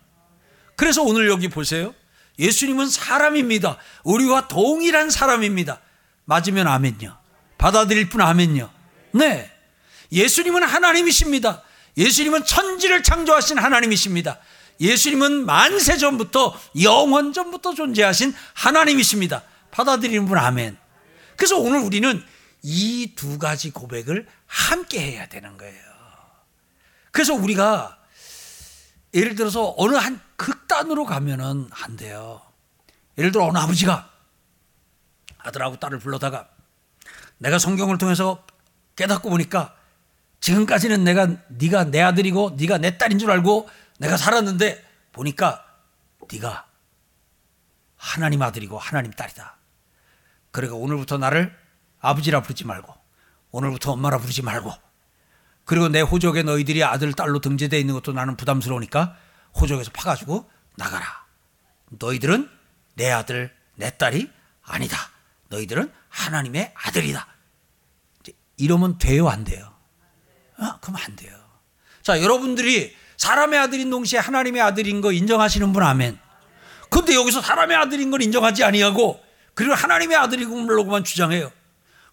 그래서 0.76 1.02
오늘 1.02 1.28
여기 1.28 1.48
보세요. 1.48 1.94
예수님은 2.38 2.88
사람입니다. 2.88 3.76
우리와 4.04 4.48
동일한 4.48 5.10
사람입니다. 5.10 5.80
맞으면 6.24 6.66
아멘요. 6.66 7.16
받아들일 7.58 8.08
분 8.08 8.20
아멘요. 8.22 8.70
네. 9.12 9.50
예수님은 10.12 10.62
하나님이십니다. 10.62 11.62
예수님은 11.96 12.44
천지를 12.44 13.02
창조하신 13.02 13.58
하나님이십니다. 13.58 14.38
예수님은 14.80 15.44
만세 15.44 15.98
전부터 15.98 16.58
영원 16.82 17.32
전부터 17.34 17.74
존재하신 17.74 18.34
하나님이십니다. 18.54 19.42
받아들이는 19.70 20.26
분 20.26 20.38
아멘. 20.38 20.78
그래서 21.36 21.58
오늘 21.58 21.80
우리는 21.80 22.24
이 22.62 23.12
두 23.16 23.38
가지 23.38 23.70
고백을 23.70 24.26
함께 24.46 25.00
해야 25.00 25.26
되는 25.26 25.56
거예요. 25.58 25.80
그래서 27.10 27.34
우리가 27.34 27.98
예를 29.14 29.34
들어서 29.34 29.74
어느 29.76 29.94
한 29.96 30.20
극단으로 30.36 31.04
가면은 31.04 31.68
안 31.72 31.96
돼요. 31.96 32.40
예를 33.18 33.32
들어 33.32 33.46
어느 33.46 33.58
아버지가 33.58 34.10
아들하고 35.38 35.78
딸을 35.78 35.98
불러다가 35.98 36.48
내가 37.38 37.58
성경을 37.58 37.98
통해서 37.98 38.44
깨닫고 38.96 39.30
보니까 39.30 39.74
지금까지는 40.40 41.04
내가 41.04 41.28
네가 41.48 41.84
내 41.84 42.00
아들이고 42.00 42.56
네가 42.58 42.78
내 42.78 42.98
딸인 42.98 43.18
줄 43.18 43.30
알고 43.30 43.68
내가 43.98 44.16
살았는데 44.16 44.84
보니까 45.12 45.64
네가 46.30 46.66
하나님 47.96 48.42
아들이고 48.42 48.78
하나님 48.78 49.12
딸이다. 49.12 49.56
그러니까 50.50 50.76
오늘부터 50.76 51.18
나를 51.18 51.54
아버지라 52.00 52.42
부르지 52.42 52.64
말고 52.64 52.94
오늘부터 53.50 53.92
엄마라 53.92 54.18
부르지 54.18 54.42
말고 54.42 54.72
그리고 55.70 55.86
내 55.88 56.00
호적에 56.00 56.42
너희들이 56.42 56.82
아들 56.82 57.12
딸로 57.12 57.38
등재되어 57.38 57.78
있는 57.78 57.94
것도 57.94 58.10
나는 58.10 58.36
부담스러우니까 58.36 59.14
호적에서 59.54 59.92
파가지고 59.92 60.50
나가라. 60.74 61.06
너희들은 61.90 62.50
내 62.94 63.08
아들 63.08 63.54
내 63.76 63.96
딸이 63.96 64.28
아니다. 64.64 64.98
너희들은 65.48 65.92
하나님의 66.08 66.72
아들이다. 66.74 67.24
이러면 68.56 68.98
돼요 68.98 69.28
안 69.28 69.44
돼요? 69.44 69.72
아, 70.56 70.78
그럼 70.80 70.96
안 71.06 71.14
돼요. 71.14 71.38
자 72.02 72.20
여러분들이 72.20 72.92
사람의 73.16 73.56
아들인 73.60 73.90
동시에 73.90 74.18
하나님의 74.18 74.60
아들인 74.60 75.00
거 75.00 75.12
인정하시는 75.12 75.72
분 75.72 75.84
아멘. 75.84 76.18
근데 76.90 77.14
여기서 77.14 77.42
사람의 77.42 77.76
아들인 77.76 78.10
걸 78.10 78.22
인정하지 78.22 78.64
아니하고 78.64 79.22
그리고 79.54 79.74
하나님의 79.74 80.16
아들이고만 80.16 81.04
주장해요. 81.04 81.52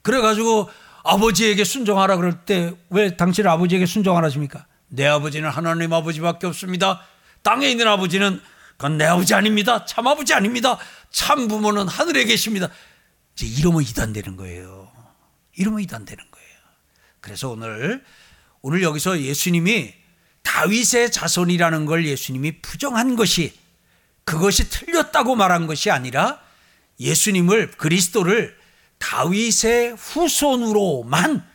그래가지고 0.04 0.70
아버지에게 1.08 1.64
순종하라 1.64 2.18
그럴 2.18 2.46
때 2.46 2.74
왜 2.90 3.16
당신 3.18 3.48
아버지에게 3.48 3.86
순종하라 3.86 4.28
하십니까? 4.28 4.66
내 4.90 5.06
아버지는 5.06 5.50
하나님 5.50 5.92
아버지밖에 5.94 6.48
없습니다. 6.48 7.02
땅에 7.44 7.70
있는 7.70 7.88
아버지는 7.88 8.42
그건 8.78 8.98
내 8.98 9.06
아버지 9.06 9.34
아닙니다. 9.34 9.86
참 9.86 10.08
아버지 10.08 10.34
아닙니다. 10.34 10.78
참 11.12 11.48
부모는 11.48 11.88
하늘에 11.88 12.26
계십니다. 12.26 12.70
이제 13.36 13.46
이러면 13.48 13.82
이단되는 13.84 14.36
거예요. 14.38 14.92
이러면 15.56 15.82
이단되는 15.82 16.24
거예요. 16.32 16.48
그래서 17.20 17.50
오늘 17.50 18.04
오늘 18.62 18.84
여기서 18.84 19.22
예수님이 19.22 19.94
다윗의 20.44 21.12
자손이라는 21.12 21.86
걸 21.86 22.06
예수님이 22.06 22.62
부정한 22.62 23.16
것이 23.16 23.54
그것이 24.24 24.70
틀렸다고 24.70 25.36
말한 25.36 25.68
것이 25.68 25.90
아니라 25.92 26.40
예수님을 27.00 27.72
그리스도를 27.72 28.58
다윗의 29.00 29.96
후손으로만 29.98 31.48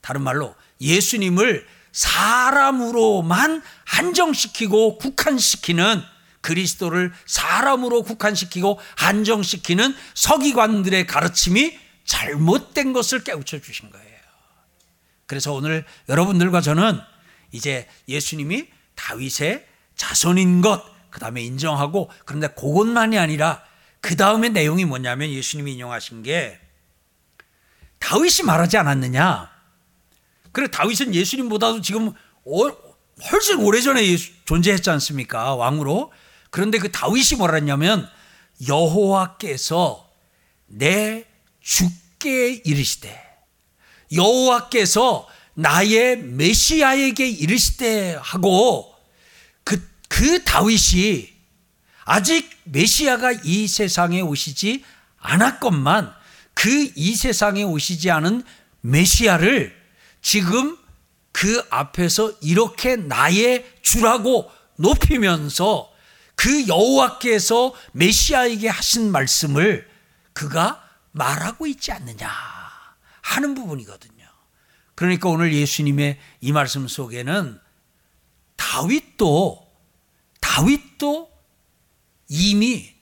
다른 0.00 0.22
말로 0.22 0.54
예수님을 0.80 1.66
사람으로만 1.92 3.62
한정시키고 3.84 4.98
국한시키는 4.98 6.02
그리스도를 6.42 7.12
사람으로 7.24 8.02
국한시키고 8.02 8.78
한정시키는 8.96 9.94
서기관들의 10.14 11.06
가르침이 11.06 11.78
잘못된 12.04 12.92
것을 12.92 13.24
깨우쳐 13.24 13.60
주신 13.60 13.90
거예요. 13.90 14.06
그래서 15.26 15.52
오늘 15.52 15.84
여러분들과 16.08 16.60
저는 16.60 17.00
이제 17.50 17.88
예수님이 18.06 18.68
다윗의 18.94 19.66
자손인 19.96 20.60
것, 20.60 20.84
그 21.10 21.18
다음에 21.18 21.42
인정하고, 21.42 22.10
그런데 22.24 22.48
그것만이 22.48 23.18
아니라 23.18 23.64
그 24.06 24.14
다음에 24.14 24.48
내용이 24.48 24.84
뭐냐면 24.84 25.30
예수님이 25.30 25.72
인용하신 25.72 26.22
게 26.22 26.60
다윗이 27.98 28.44
말하지 28.44 28.76
않았느냐. 28.76 29.50
그래 30.52 30.68
다윗은 30.68 31.12
예수님보다도 31.12 31.80
지금 31.80 32.12
훨씬 33.32 33.58
오래전에 33.58 34.02
존재했지 34.44 34.90
않습니까? 34.90 35.56
왕으로. 35.56 36.12
그런데 36.50 36.78
그 36.78 36.92
다윗이 36.92 37.38
뭐라 37.38 37.56
했냐면 37.56 38.08
여호와께서 38.68 40.08
내 40.66 41.24
주께 41.60 42.62
이르시되 42.64 43.20
여호와께서 44.12 45.26
나의 45.54 46.18
메시아에게 46.18 47.28
이르시되 47.28 48.14
하고 48.22 48.94
그, 49.64 49.84
그 50.08 50.44
다윗이 50.44 51.35
아직 52.06 52.48
메시아가 52.64 53.32
이 53.44 53.68
세상에 53.68 54.22
오시지 54.22 54.82
않았건만 55.18 56.14
그 56.54 56.90
이 56.96 57.14
세상에 57.14 57.62
오시지 57.62 58.10
않은 58.10 58.42
메시아를 58.80 59.76
지금 60.22 60.76
그 61.30 61.62
앞에서 61.68 62.32
이렇게 62.40 62.96
나의 62.96 63.70
주라고 63.82 64.50
높이면서 64.76 65.92
그 66.34 66.66
여호와께서 66.66 67.74
메시아에게 67.92 68.68
하신 68.68 69.12
말씀을 69.12 69.86
그가 70.32 70.82
말하고 71.12 71.66
있지 71.66 71.92
않느냐 71.92 72.30
하는 73.20 73.54
부분이거든요. 73.54 74.26
그러니까 74.94 75.28
오늘 75.28 75.52
예수님의 75.52 76.18
이 76.40 76.52
말씀 76.52 76.88
속에는 76.88 77.60
다윗도 78.56 79.70
다윗도 80.40 81.35
이미 82.28 82.94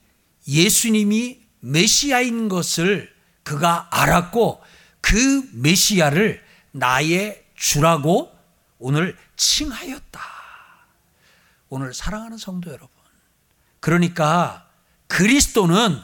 예수님이 0.47 1.41
메시아인 1.59 2.47
것을 2.49 3.13
그가 3.43 3.87
알았고 3.91 4.61
그 5.01 5.49
메시아를 5.53 6.43
나의 6.71 7.43
주라고 7.55 8.35
오늘 8.79 9.17
칭하였다. 9.37 10.21
오늘 11.69 11.93
사랑하는 11.93 12.37
성도 12.37 12.69
여러분. 12.69 12.89
그러니까 13.79 14.67
그리스도는 15.07 15.99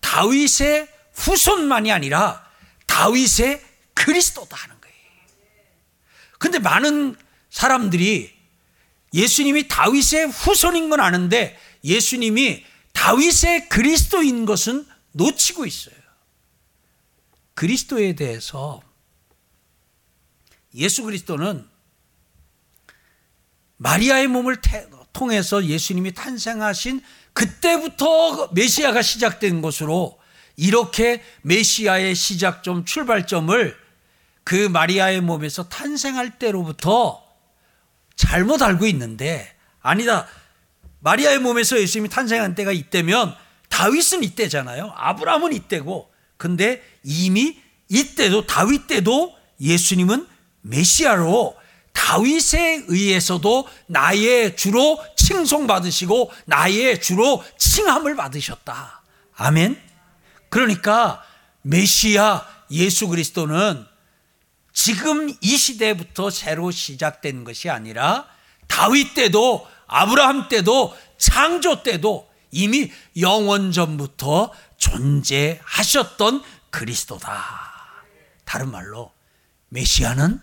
다윗의 0.00 0.88
후손만이 1.14 1.90
아니라 1.92 2.44
다윗의 2.86 3.64
그리스도다 3.94 4.56
하는 4.56 4.80
거예요. 4.80 4.96
근데 6.38 6.58
많은 6.58 7.16
사람들이 7.50 8.34
예수님이 9.12 9.68
다윗의 9.68 10.26
후손인 10.28 10.90
건 10.90 11.00
아는데 11.00 11.58
예수님이 11.86 12.64
다윗의 12.92 13.68
그리스도인 13.68 14.44
것은 14.44 14.86
놓치고 15.12 15.64
있어요. 15.64 15.94
그리스도에 17.54 18.14
대해서 18.14 18.82
예수 20.74 21.04
그리스도는 21.04 21.66
마리아의 23.78 24.26
몸을 24.26 24.60
통해서 25.12 25.64
예수님이 25.64 26.12
탄생하신 26.12 27.02
그때부터 27.32 28.48
메시아가 28.52 29.00
시작된 29.02 29.62
것으로 29.62 30.18
이렇게 30.56 31.22
메시아의 31.42 32.14
시작점, 32.14 32.84
출발점을 32.84 33.76
그 34.44 34.54
마리아의 34.68 35.20
몸에서 35.20 35.68
탄생할 35.68 36.38
때로부터 36.38 37.22
잘못 38.16 38.62
알고 38.62 38.86
있는데 38.86 39.54
아니다. 39.80 40.26
마리아의 41.00 41.38
몸에서 41.38 41.78
예수님이 41.78 42.08
탄생한 42.08 42.54
때가 42.54 42.72
이때면 42.72 43.34
다윗은 43.68 44.22
이때잖아요. 44.24 44.92
아브라함은 44.96 45.52
이때고. 45.52 46.10
근데 46.36 46.82
이미 47.02 47.58
이때도 47.88 48.46
다윗 48.46 48.86
때도 48.86 49.34
예수님은 49.60 50.26
메시아로 50.62 51.56
다윗에 51.92 52.84
의해서도 52.88 53.66
나의 53.86 54.56
주로 54.56 55.02
칭송받으시고 55.16 56.30
나의 56.44 57.00
주로 57.00 57.42
칭함을 57.56 58.16
받으셨다. 58.16 59.02
아멘. 59.36 59.80
그러니까 60.50 61.22
메시아 61.62 62.46
예수 62.70 63.08
그리스도는 63.08 63.84
지금 64.72 65.32
이 65.40 65.56
시대부터 65.56 66.30
새로 66.30 66.70
시작된 66.70 67.44
것이 67.44 67.70
아니라 67.70 68.26
다윗 68.66 69.14
때도 69.14 69.66
아브라함 69.86 70.48
때도 70.48 70.96
창조 71.18 71.82
때도 71.82 72.30
이미 72.50 72.92
영원 73.20 73.72
전부터 73.72 74.52
존재하셨던 74.76 76.42
그리스도다. 76.70 77.32
다른 78.44 78.70
말로 78.70 79.12
메시아는 79.68 80.40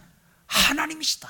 하나님이시다. 0.47 1.29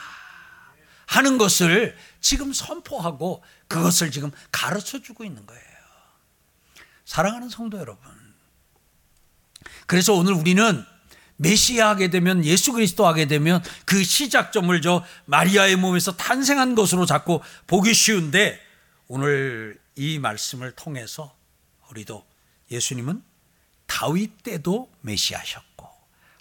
하는 1.05 1.37
것을 1.37 1.95
지금 2.21 2.53
선포하고 2.53 3.43
그것을 3.67 4.11
지금 4.11 4.31
가르쳐 4.51 5.01
주고 5.01 5.23
있는 5.23 5.45
거예요. 5.45 5.63
사랑하는 7.05 7.49
성도 7.49 7.77
여러분. 7.77 8.11
그래서 9.85 10.13
오늘 10.13 10.33
우리는 10.33 10.85
메시아 11.37 11.89
하게 11.89 12.09
되면 12.09 12.45
예수 12.45 12.73
그리스도 12.73 13.07
하게 13.07 13.25
되면 13.25 13.63
그 13.85 14.03
시작점을 14.03 14.79
저 14.81 15.03
마리아의 15.25 15.75
몸에서 15.75 16.15
탄생한 16.15 16.75
것으로 16.75 17.05
자꾸 17.05 17.41
보기 17.67 17.93
쉬운데 17.93 18.59
오늘 19.07 19.79
이 19.95 20.19
말씀을 20.19 20.71
통해서 20.71 21.35
우리도 21.89 22.25
예수님은 22.71 23.21
다윗 23.85 24.43
때도 24.43 24.89
메시아셨고 25.01 25.87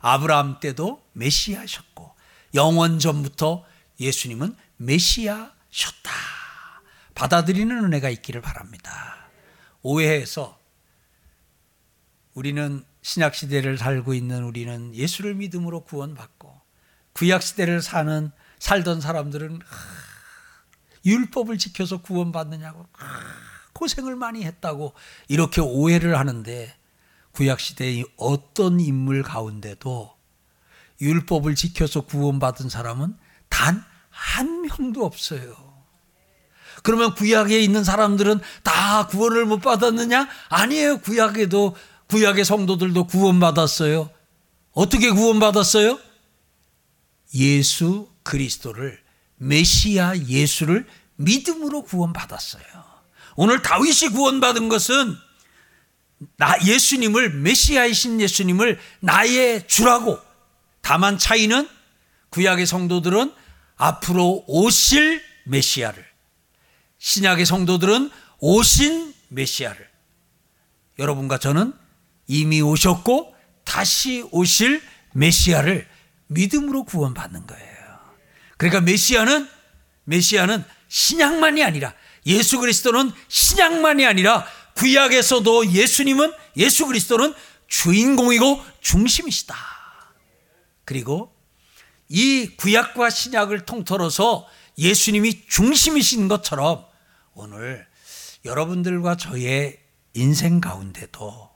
아브라함 0.01 0.61
때도 0.61 1.05
메시아셨고 1.13 2.15
영원 2.55 2.99
전부터 2.99 3.65
예수님은 4.01 4.57
메시아셨다. 4.77 5.53
받아들이는 7.15 7.85
은혜가 7.85 8.09
있기를 8.11 8.41
바랍니다. 8.41 9.29
오해해서 9.83 10.59
우리는 12.35 12.85
신약 13.03 13.35
시대를 13.35 13.79
살고 13.79 14.15
있는 14.15 14.45
우리는 14.45 14.95
예수를 14.95 15.35
믿음으로 15.35 15.85
구원받고 15.85 16.61
구약 17.13 17.43
시대를 17.43 17.83
사는 17.83 18.31
살던 18.59 19.01
사람들은 19.01 19.61
율법을 21.05 21.59
지켜서 21.59 22.01
구원받느냐고 22.01 22.87
고생을 23.73 24.15
많이 24.17 24.45
했다고 24.45 24.95
이렇게 25.29 25.61
오해를 25.61 26.17
하는데 26.19 26.75
구약 27.33 27.61
시대의 27.61 28.05
어떤 28.17 28.79
인물 28.79 29.23
가운데도 29.23 30.17
율법을 31.01 31.57
지켜서 31.57 32.03
구원받은 32.03 32.69
사람은 32.69 33.17
단 33.49 33.93
한 34.13 34.63
명도 34.63 35.05
없어요. 35.05 35.57
그러면 36.83 37.15
구약에 37.15 37.61
있는 37.61 37.85
사람들은 37.85 38.41
다 38.63 39.07
구원을 39.09 39.45
못 39.47 39.61
받았느냐? 39.61 40.29
아니에요. 40.49 40.99
구약에도 40.99 41.77
구약의 42.13 42.45
성도들도 42.45 43.07
구원받았어요. 43.07 44.11
어떻게 44.73 45.11
구원받았어요? 45.11 45.99
예수 47.35 48.07
그리스도를 48.23 49.01
메시아 49.39 50.19
예수를 50.19 50.87
믿음으로 51.17 51.85
구원받았어요. 51.85 52.65
오늘 53.37 53.63
다윗이 53.63 54.11
구원받은 54.13 54.69
것은 54.69 55.17
나 56.37 56.55
예수님을 56.63 57.31
메시아이신 57.31 58.21
예수님을 58.21 58.79
나의 59.01 59.67
주라고 59.67 60.19
다만 60.83 61.17
차이는 61.17 61.67
구약의 62.29 62.67
성도들은 62.67 63.33
앞으로 63.77 64.45
오실 64.47 65.23
메시아를 65.47 66.05
신약의 66.99 67.47
성도들은 67.47 68.11
오신 68.39 69.15
메시아를 69.29 69.89
여러분과 70.99 71.39
저는 71.39 71.81
이미 72.27 72.61
오셨고 72.61 73.35
다시 73.65 74.25
오실 74.31 74.83
메시아를 75.15 75.89
믿음으로 76.29 76.85
구원받는 76.85 77.47
거예요. 77.47 77.73
그러니까 78.57 78.81
메시아는 78.81 79.49
메시아는 80.05 80.65
신약만이 80.89 81.63
아니라 81.63 81.95
예수 82.27 82.59
그리스도는 82.59 83.11
신약만이 83.29 84.07
아니라 84.07 84.47
구약에서도 84.75 85.73
예수님은 85.73 86.33
예수 86.57 86.87
그리스도는 86.87 87.35
주인공이고 87.69 88.63
중심이시다. 88.81 89.57
그리고 90.85 91.35
이 92.09 92.55
구약과 92.57 93.11
신약을 93.11 93.65
통틀어서 93.65 94.47
예수님이 94.79 95.47
중심이신 95.49 96.29
것처럼 96.29 96.85
오늘 97.35 97.87
여러분들과 98.45 99.17
저의 99.17 99.81
인생 100.15 100.61
가운데도 100.61 101.52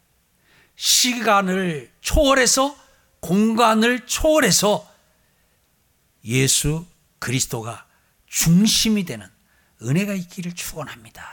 시간을 0.77 1.93
초월해서 2.01 2.77
공간을 3.21 4.07
초월해서 4.07 4.95
예수 6.25 6.87
그리스도가 7.19 7.87
중심이 8.27 9.05
되는 9.05 9.29
은혜가 9.83 10.15
있기를 10.15 10.55
축원합니다. 10.55 11.27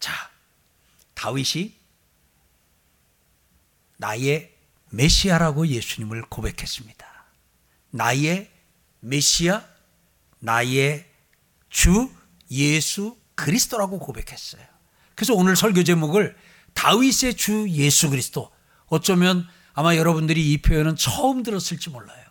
자, 0.00 0.30
다윗이 1.14 1.74
나의 3.98 4.54
메시아라고 4.90 5.66
예수님을 5.66 6.22
고백했습니다. 6.28 7.06
나의 7.90 8.50
메시아, 9.00 9.64
나의 10.38 11.06
주 11.70 12.10
예수 12.50 13.18
그리스도라고 13.34 13.98
고백했어요. 13.98 14.64
그래서 15.14 15.34
오늘 15.34 15.56
설교 15.56 15.82
제목을 15.84 16.36
다윗의 16.76 17.36
주 17.36 17.68
예수 17.70 18.10
그리스도. 18.10 18.52
어쩌면 18.86 19.48
아마 19.72 19.96
여러분들이 19.96 20.52
이 20.52 20.58
표현은 20.58 20.94
처음 20.96 21.42
들었을지 21.42 21.90
몰라요. 21.90 22.24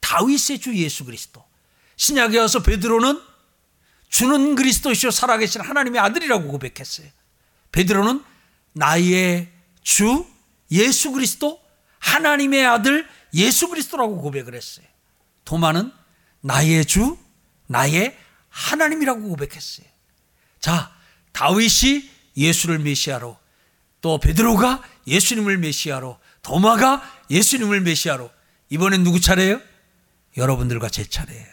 다윗의 0.00 0.58
주 0.58 0.74
예수 0.74 1.04
그리스도. 1.04 1.44
신약에 1.96 2.38
와서 2.38 2.62
베드로는 2.62 3.20
주는 4.08 4.54
그리스도시요 4.56 5.10
살아계신 5.10 5.60
하나님의 5.60 6.00
아들이라고 6.00 6.48
고백했어요. 6.48 7.08
베드로는 7.70 8.24
나의 8.72 9.52
주 9.82 10.26
예수 10.70 11.12
그리스도 11.12 11.60
하나님의 11.98 12.66
아들 12.66 13.08
예수 13.34 13.68
그리스도라고 13.68 14.20
고백을 14.20 14.54
했어요. 14.54 14.86
도마는 15.44 15.92
나의 16.40 16.84
주 16.86 17.16
나의 17.66 18.18
하나님이라고 18.48 19.28
고백했어요. 19.28 19.86
자, 20.60 20.94
다윗이 21.32 22.10
예수를 22.36 22.78
메시아로 22.78 23.41
또 24.02 24.18
베드로가 24.18 24.82
예수님을 25.06 25.58
메시아로 25.58 26.18
도마가 26.42 27.02
예수님을 27.30 27.80
메시아로 27.80 28.30
이번엔 28.68 29.04
누구 29.04 29.20
차례예요? 29.20 29.60
여러분들과 30.36 30.88
제 30.90 31.04
차례예요. 31.04 31.46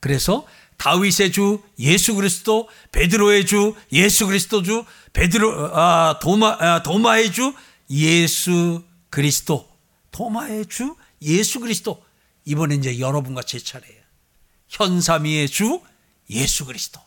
그래서 0.00 0.46
다윗의 0.78 1.30
주 1.30 1.62
예수 1.78 2.14
그리스도, 2.16 2.68
베드로의 2.90 3.46
주 3.46 3.76
예수 3.92 4.26
그리스도 4.26 4.62
주, 4.62 4.84
베드로 5.12 5.76
아, 5.76 6.18
도마 6.20 6.56
아, 6.58 6.82
도마의 6.82 7.32
주 7.32 7.54
예수 7.90 8.82
그리스도, 9.10 9.68
도마의 10.10 10.66
주 10.66 10.96
예수 11.20 11.60
그리스도. 11.60 12.02
이번엔 12.44 12.80
이제 12.80 12.98
여러분과 12.98 13.42
제 13.42 13.60
차례예요. 13.60 14.02
현삼위의 14.68 15.48
주 15.48 15.80
예수 16.30 16.64
그리스도. 16.64 17.00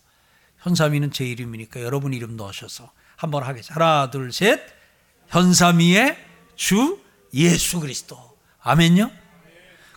현삼위는 0.60 1.12
제 1.12 1.26
이름이니까 1.26 1.82
여러분 1.82 2.14
이름 2.14 2.38
넣으셔서 2.38 2.92
한번 3.16 3.44
하겠습니다. 3.44 3.74
하나, 3.74 4.12
둘, 4.12 4.32
셋. 4.32 4.62
현삼위의 5.28 6.18
주 6.56 7.00
예수 7.34 7.80
그리스도. 7.80 8.18
아멘요? 8.62 9.12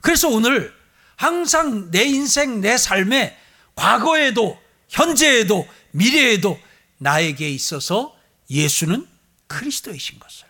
그래서 0.03 0.29
오늘 0.29 0.75
항상 1.17 1.91
내 1.91 2.05
인생, 2.05 2.61
내 2.61 2.77
삶에 2.77 3.37
과거에도, 3.75 4.59
현재에도, 4.89 5.67
미래에도 5.91 6.59
나에게 6.99 7.49
있어서 7.51 8.17
예수는 8.51 9.07
그리스도이신 9.47 10.19
것을. 10.19 10.47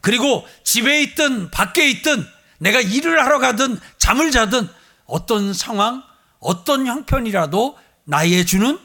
그리고 0.00 0.46
집에 0.64 1.02
있든 1.02 1.50
밖에 1.50 1.88
있든 1.90 2.24
내가 2.58 2.80
일을 2.80 3.22
하러 3.22 3.38
가든 3.38 3.78
잠을 3.98 4.30
자든 4.30 4.68
어떤 5.04 5.52
상황, 5.52 6.02
어떤 6.38 6.86
형편이라도 6.86 7.78
나의 8.04 8.46
주는 8.46 8.78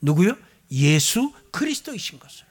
누구요? 0.00 0.36
예수 0.70 1.32
그리스도이신 1.52 2.18
것을. 2.18 2.45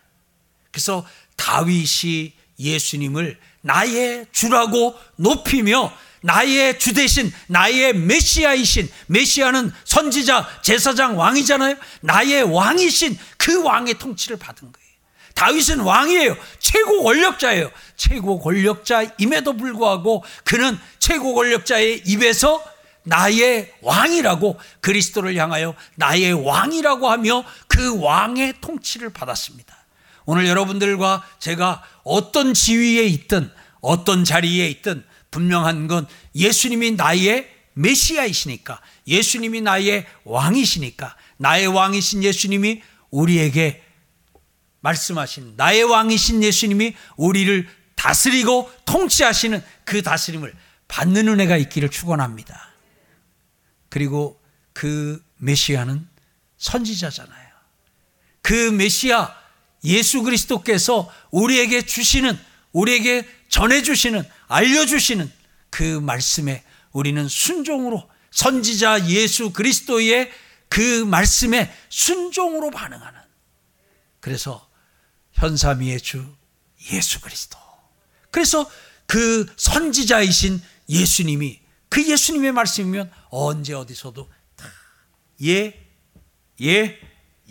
그래서 0.75 1.07
다윗이 1.37 2.33
예수님을 2.59 3.39
나의 3.61 4.25
주라고 4.33 4.99
높이며 5.15 5.89
나의 6.19 6.79
주 6.79 6.93
대신 6.93 7.31
나의 7.47 7.93
메시아이신 7.93 8.89
메시아는 9.07 9.71
선지자, 9.85 10.59
제사장, 10.63 11.17
왕이잖아요. 11.17 11.77
나의 12.01 12.43
왕이신 12.43 13.17
그 13.37 13.63
왕의 13.63 13.99
통치를 13.99 14.37
받은 14.37 14.69
거예요. 14.69 14.89
다윗은 15.33 15.79
왕이에요. 15.79 16.35
최고 16.59 17.03
권력자예요. 17.03 17.71
최고 17.95 18.41
권력자임에도 18.41 19.55
불구하고 19.55 20.25
그는 20.43 20.77
최고 20.99 21.33
권력자의 21.35 22.01
입에서 22.05 22.61
나의 23.03 23.71
왕이라고 23.81 24.59
그리스도를 24.81 25.37
향하여 25.37 25.73
나의 25.95 26.33
왕이라고 26.33 27.09
하며 27.09 27.45
그 27.69 28.01
왕의 28.01 28.55
통치를 28.59 29.11
받았습니다. 29.11 29.84
오늘 30.25 30.47
여러분들과 30.47 31.23
제가 31.39 31.83
어떤 32.03 32.53
지위에 32.53 33.03
있든 33.05 33.51
어떤 33.81 34.23
자리에 34.23 34.67
있든 34.69 35.03
분명한 35.31 35.87
건 35.87 36.07
예수님이 36.33 36.91
나의 36.91 37.49
메시아이시니까 37.73 38.81
예수님이 39.07 39.61
나의 39.61 40.05
왕이시니까 40.23 41.15
나의 41.37 41.67
왕이신 41.67 42.23
예수님이 42.23 42.81
우리에게 43.11 43.83
말씀하신 44.79 45.53
나의 45.57 45.83
왕이신 45.83 46.43
예수님이 46.43 46.95
우리를 47.17 47.67
다스리고 47.95 48.71
통치하시는 48.85 49.63
그 49.83 50.01
다스림을 50.01 50.53
받는 50.87 51.27
은혜가 51.27 51.57
있기를 51.57 51.89
축원합니다. 51.89 52.69
그리고 53.89 54.39
그 54.73 55.23
메시아는 55.37 56.07
선지자잖아요. 56.57 57.45
그 58.41 58.71
메시아 58.71 59.44
예수 59.85 60.23
그리스도께서 60.23 61.11
우리에게 61.31 61.85
주시는 61.85 62.37
우리에게 62.71 63.27
전해 63.49 63.81
주시는 63.81 64.23
알려 64.47 64.85
주시는 64.85 65.31
그 65.69 65.99
말씀에 65.99 66.63
우리는 66.91 67.27
순종으로 67.27 68.09
선지자 68.31 69.07
예수 69.07 69.51
그리스도의 69.51 70.31
그 70.69 71.05
말씀에 71.05 71.73
순종으로 71.89 72.71
반응하는 72.71 73.19
그래서 74.19 74.67
현삼위의 75.33 76.01
주 76.01 76.25
예수 76.91 77.21
그리스도. 77.21 77.57
그래서 78.31 78.69
그 79.05 79.45
선지자이신 79.55 80.61
예수님이 80.89 81.61
그 81.89 82.05
예수님의 82.05 82.51
말씀이면 82.51 83.11
언제 83.29 83.73
어디서도 83.73 84.29
예, 85.43 85.87
예, 86.61 86.99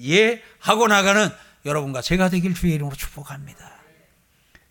예 0.03 0.43
하고 0.59 0.87
나가는 0.89 1.30
여러분과 1.64 2.02
제가 2.02 2.28
되길 2.28 2.54
주의 2.54 2.74
이름으로 2.74 2.96
축복합니다. 2.96 3.72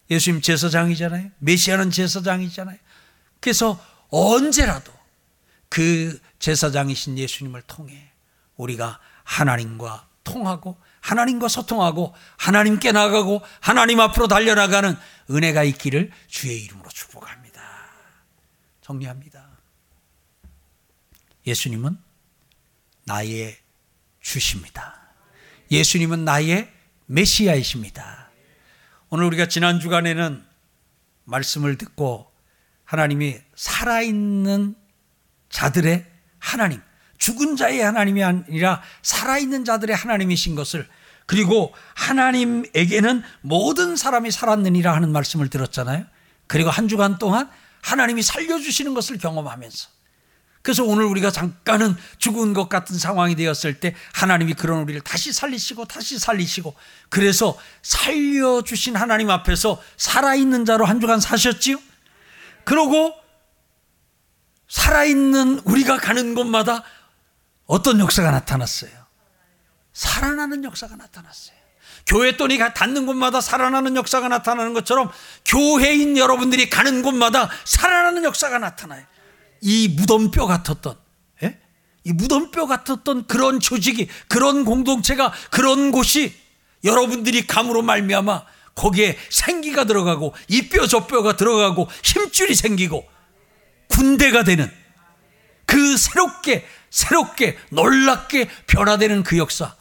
예수님 0.09 0.41
제사장이잖아요. 0.41 1.31
메시아는 1.39 1.91
제사장이잖아요. 1.91 2.77
그래서 3.39 3.83
언제라도 4.09 4.91
그 5.69 6.19
제사장이신 6.39 7.17
예수님을 7.17 7.63
통해 7.63 8.11
우리가 8.55 8.99
하나님과 9.23 10.07
통하고 10.23 10.77
하나님과 11.01 11.47
소통하고 11.47 12.13
하나님께 12.37 12.91
나가고 12.91 13.41
하나님 13.59 13.99
앞으로 13.99 14.27
달려나가는 14.27 14.95
은혜가 15.29 15.63
있기를 15.63 16.11
주의 16.27 16.63
이름으로 16.63 16.89
축복합니다. 16.89 17.61
정리합니다. 18.81 19.49
예수님은 21.45 21.97
나의 23.05 23.57
주십니다. 24.21 25.13
예수님은 25.71 26.23
나의 26.23 26.71
메시아이십니다. 27.05 28.29
오늘 29.09 29.25
우리가 29.25 29.47
지난 29.47 29.79
주간에는 29.79 30.43
말씀을 31.25 31.77
듣고 31.77 32.31
하나님이 32.85 33.37
살아있는 33.55 34.75
자들의 35.49 36.05
하나님, 36.39 36.81
죽은 37.17 37.55
자의 37.55 37.79
하나님이 37.79 38.23
아니라 38.23 38.81
살아있는 39.01 39.65
자들의 39.65 39.95
하나님이신 39.95 40.55
것을 40.55 40.87
그리고 41.25 41.73
하나님에게는 41.95 43.23
모든 43.41 43.95
사람이 43.95 44.31
살았느니라 44.31 44.93
하는 44.93 45.11
말씀을 45.11 45.49
들었잖아요. 45.49 46.05
그리고 46.47 46.69
한 46.69 46.87
주간 46.87 47.17
동안 47.17 47.49
하나님이 47.81 48.21
살려주시는 48.21 48.93
것을 48.93 49.17
경험하면서 49.17 49.89
그래서 50.63 50.85
오늘 50.85 51.03
우리가 51.03 51.29
잠깐은 51.29 51.97
죽은 52.17 52.53
것 52.53 52.69
같은 52.69 52.97
상황이 52.97 53.35
되었을 53.35 53.81
때 53.81 53.93
하나님이 54.13 54.53
그런 54.53 54.79
우리를 54.79 55.01
다시 55.01 55.33
살리시고 55.33 55.85
다시 55.85 56.17
살리시고 56.17 56.73
그래서 57.09 57.59
살려주신 57.81 58.95
하나님 58.95 59.29
앞에서 59.29 59.83
살아있는 59.97 60.63
자로 60.63 60.85
한 60.85 61.01
주간 61.01 61.19
사셨지요? 61.19 61.77
그러고 62.63 63.13
살아있는 64.69 65.59
우리가 65.65 65.97
가는 65.97 66.33
곳마다 66.33 66.85
어떤 67.65 67.99
역사가 67.99 68.31
나타났어요? 68.31 68.91
살아나는 69.91 70.63
역사가 70.63 70.95
나타났어요. 70.95 71.57
교회 72.07 72.37
돈이 72.37 72.57
닿는 72.57 73.05
곳마다 73.05 73.41
살아나는 73.41 73.97
역사가 73.97 74.29
나타나는 74.29 74.73
것처럼 74.73 75.11
교회인 75.45 76.17
여러분들이 76.17 76.69
가는 76.69 77.01
곳마다 77.01 77.49
살아나는 77.65 78.23
역사가 78.23 78.59
나타나요. 78.59 79.05
이 79.63 79.87
무덤뼈 79.87 80.45
같았던, 80.45 80.97
예? 81.43 81.59
이 82.03 82.11
무덤뼈 82.13 82.67
같았던 82.67 83.27
그런 83.27 83.59
조직이, 83.59 84.07
그런 84.27 84.65
공동체가, 84.65 85.31
그런 85.51 85.91
곳이 85.91 86.33
여러분들이 86.83 87.47
감으로 87.47 87.81
말미암아 87.81 88.43
거기에 88.75 89.17
생기가 89.29 89.85
들어가고 89.85 90.33
이 90.49 90.67
뼈 90.69 90.85
저 90.87 91.07
뼈가 91.07 91.37
들어가고 91.37 91.87
힘줄이 92.03 92.55
생기고 92.55 93.07
군대가 93.87 94.43
되는 94.43 94.69
그 95.65 95.95
새롭게 95.95 96.65
새롭게 96.89 97.57
놀랍게 97.71 98.49
변화되는 98.67 99.23
그 99.23 99.37
역사 99.37 99.75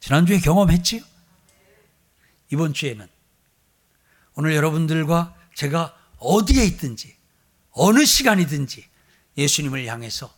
지난주에 0.00 0.38
경험했지요? 0.40 1.00
이번 2.52 2.74
주에는 2.74 3.08
오늘 4.34 4.54
여러분들과 4.54 5.34
제가 5.54 5.94
어디에 6.18 6.64
있든지 6.66 7.16
어느 7.70 8.04
시간이든지 8.04 8.84
예수님을 9.36 9.86
향해서 9.86 10.32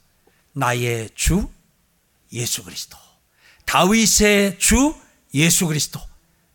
나의 0.53 1.11
주 1.15 1.49
예수 2.33 2.65
그리스도 2.65 2.97
다윗의 3.67 4.59
주 4.59 4.95
예수 5.35 5.67
그리스도 5.67 6.01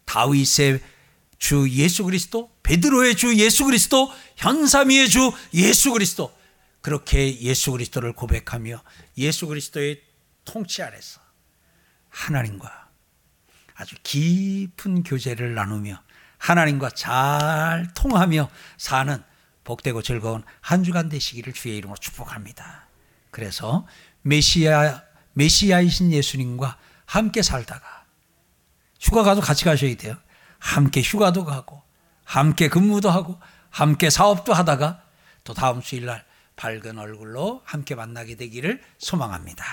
다윗의 0.06 0.82
주 1.38 1.70
예수 1.72 2.04
그리스도 2.04 2.52
베드로의 2.64 3.16
주 3.16 3.36
예수 3.36 3.66
그리스도 3.66 4.12
현삼위의 4.38 5.10
주 5.10 5.32
예수 5.54 5.92
그리스도 5.92 6.36
그렇게 6.82 7.40
예수 7.42 7.72
그리스도를 7.72 8.14
고백하며 8.14 8.82
예수 9.18 9.48
그리스도의 9.48 10.02
통치 10.46 10.82
아래서 10.82 11.22
하나님과 12.10 12.90
아주 13.76 13.96
깊은 14.04 15.04
교제를 15.04 15.54
나누며 15.54 16.02
하나님과 16.38 16.92
잘 16.92 17.92
통하며 17.94 18.50
사는 18.78 19.24
복되고 19.72 20.02
즐거운 20.02 20.44
한 20.60 20.84
주간 20.84 21.08
되시기를 21.08 21.54
주의 21.54 21.78
이름으로 21.78 21.98
축복합니다. 21.98 22.88
그래서 23.32 23.88
메시아 24.22 25.02
메시아이신 25.34 26.12
예수님과 26.12 26.78
함께 27.06 27.42
살다가 27.42 28.06
휴가 29.00 29.24
가도 29.24 29.40
같이 29.40 29.64
가셔야 29.64 29.96
돼요. 29.96 30.18
함께 30.60 31.02
휴가도 31.02 31.46
가고 31.46 31.82
함께 32.26 32.68
근무도 32.68 33.10
하고 33.10 33.40
함께 33.70 34.10
사업도 34.10 34.54
하다가 34.54 35.04
또 35.46 35.54
다음 35.54 35.82
주일 35.82 36.06
날 36.06 36.26
밝은 36.58 36.98
얼굴로 36.98 37.62
함께 37.64 37.96
만나게 37.96 38.36
되기를 38.36 38.82
소망합니다. 38.98 39.66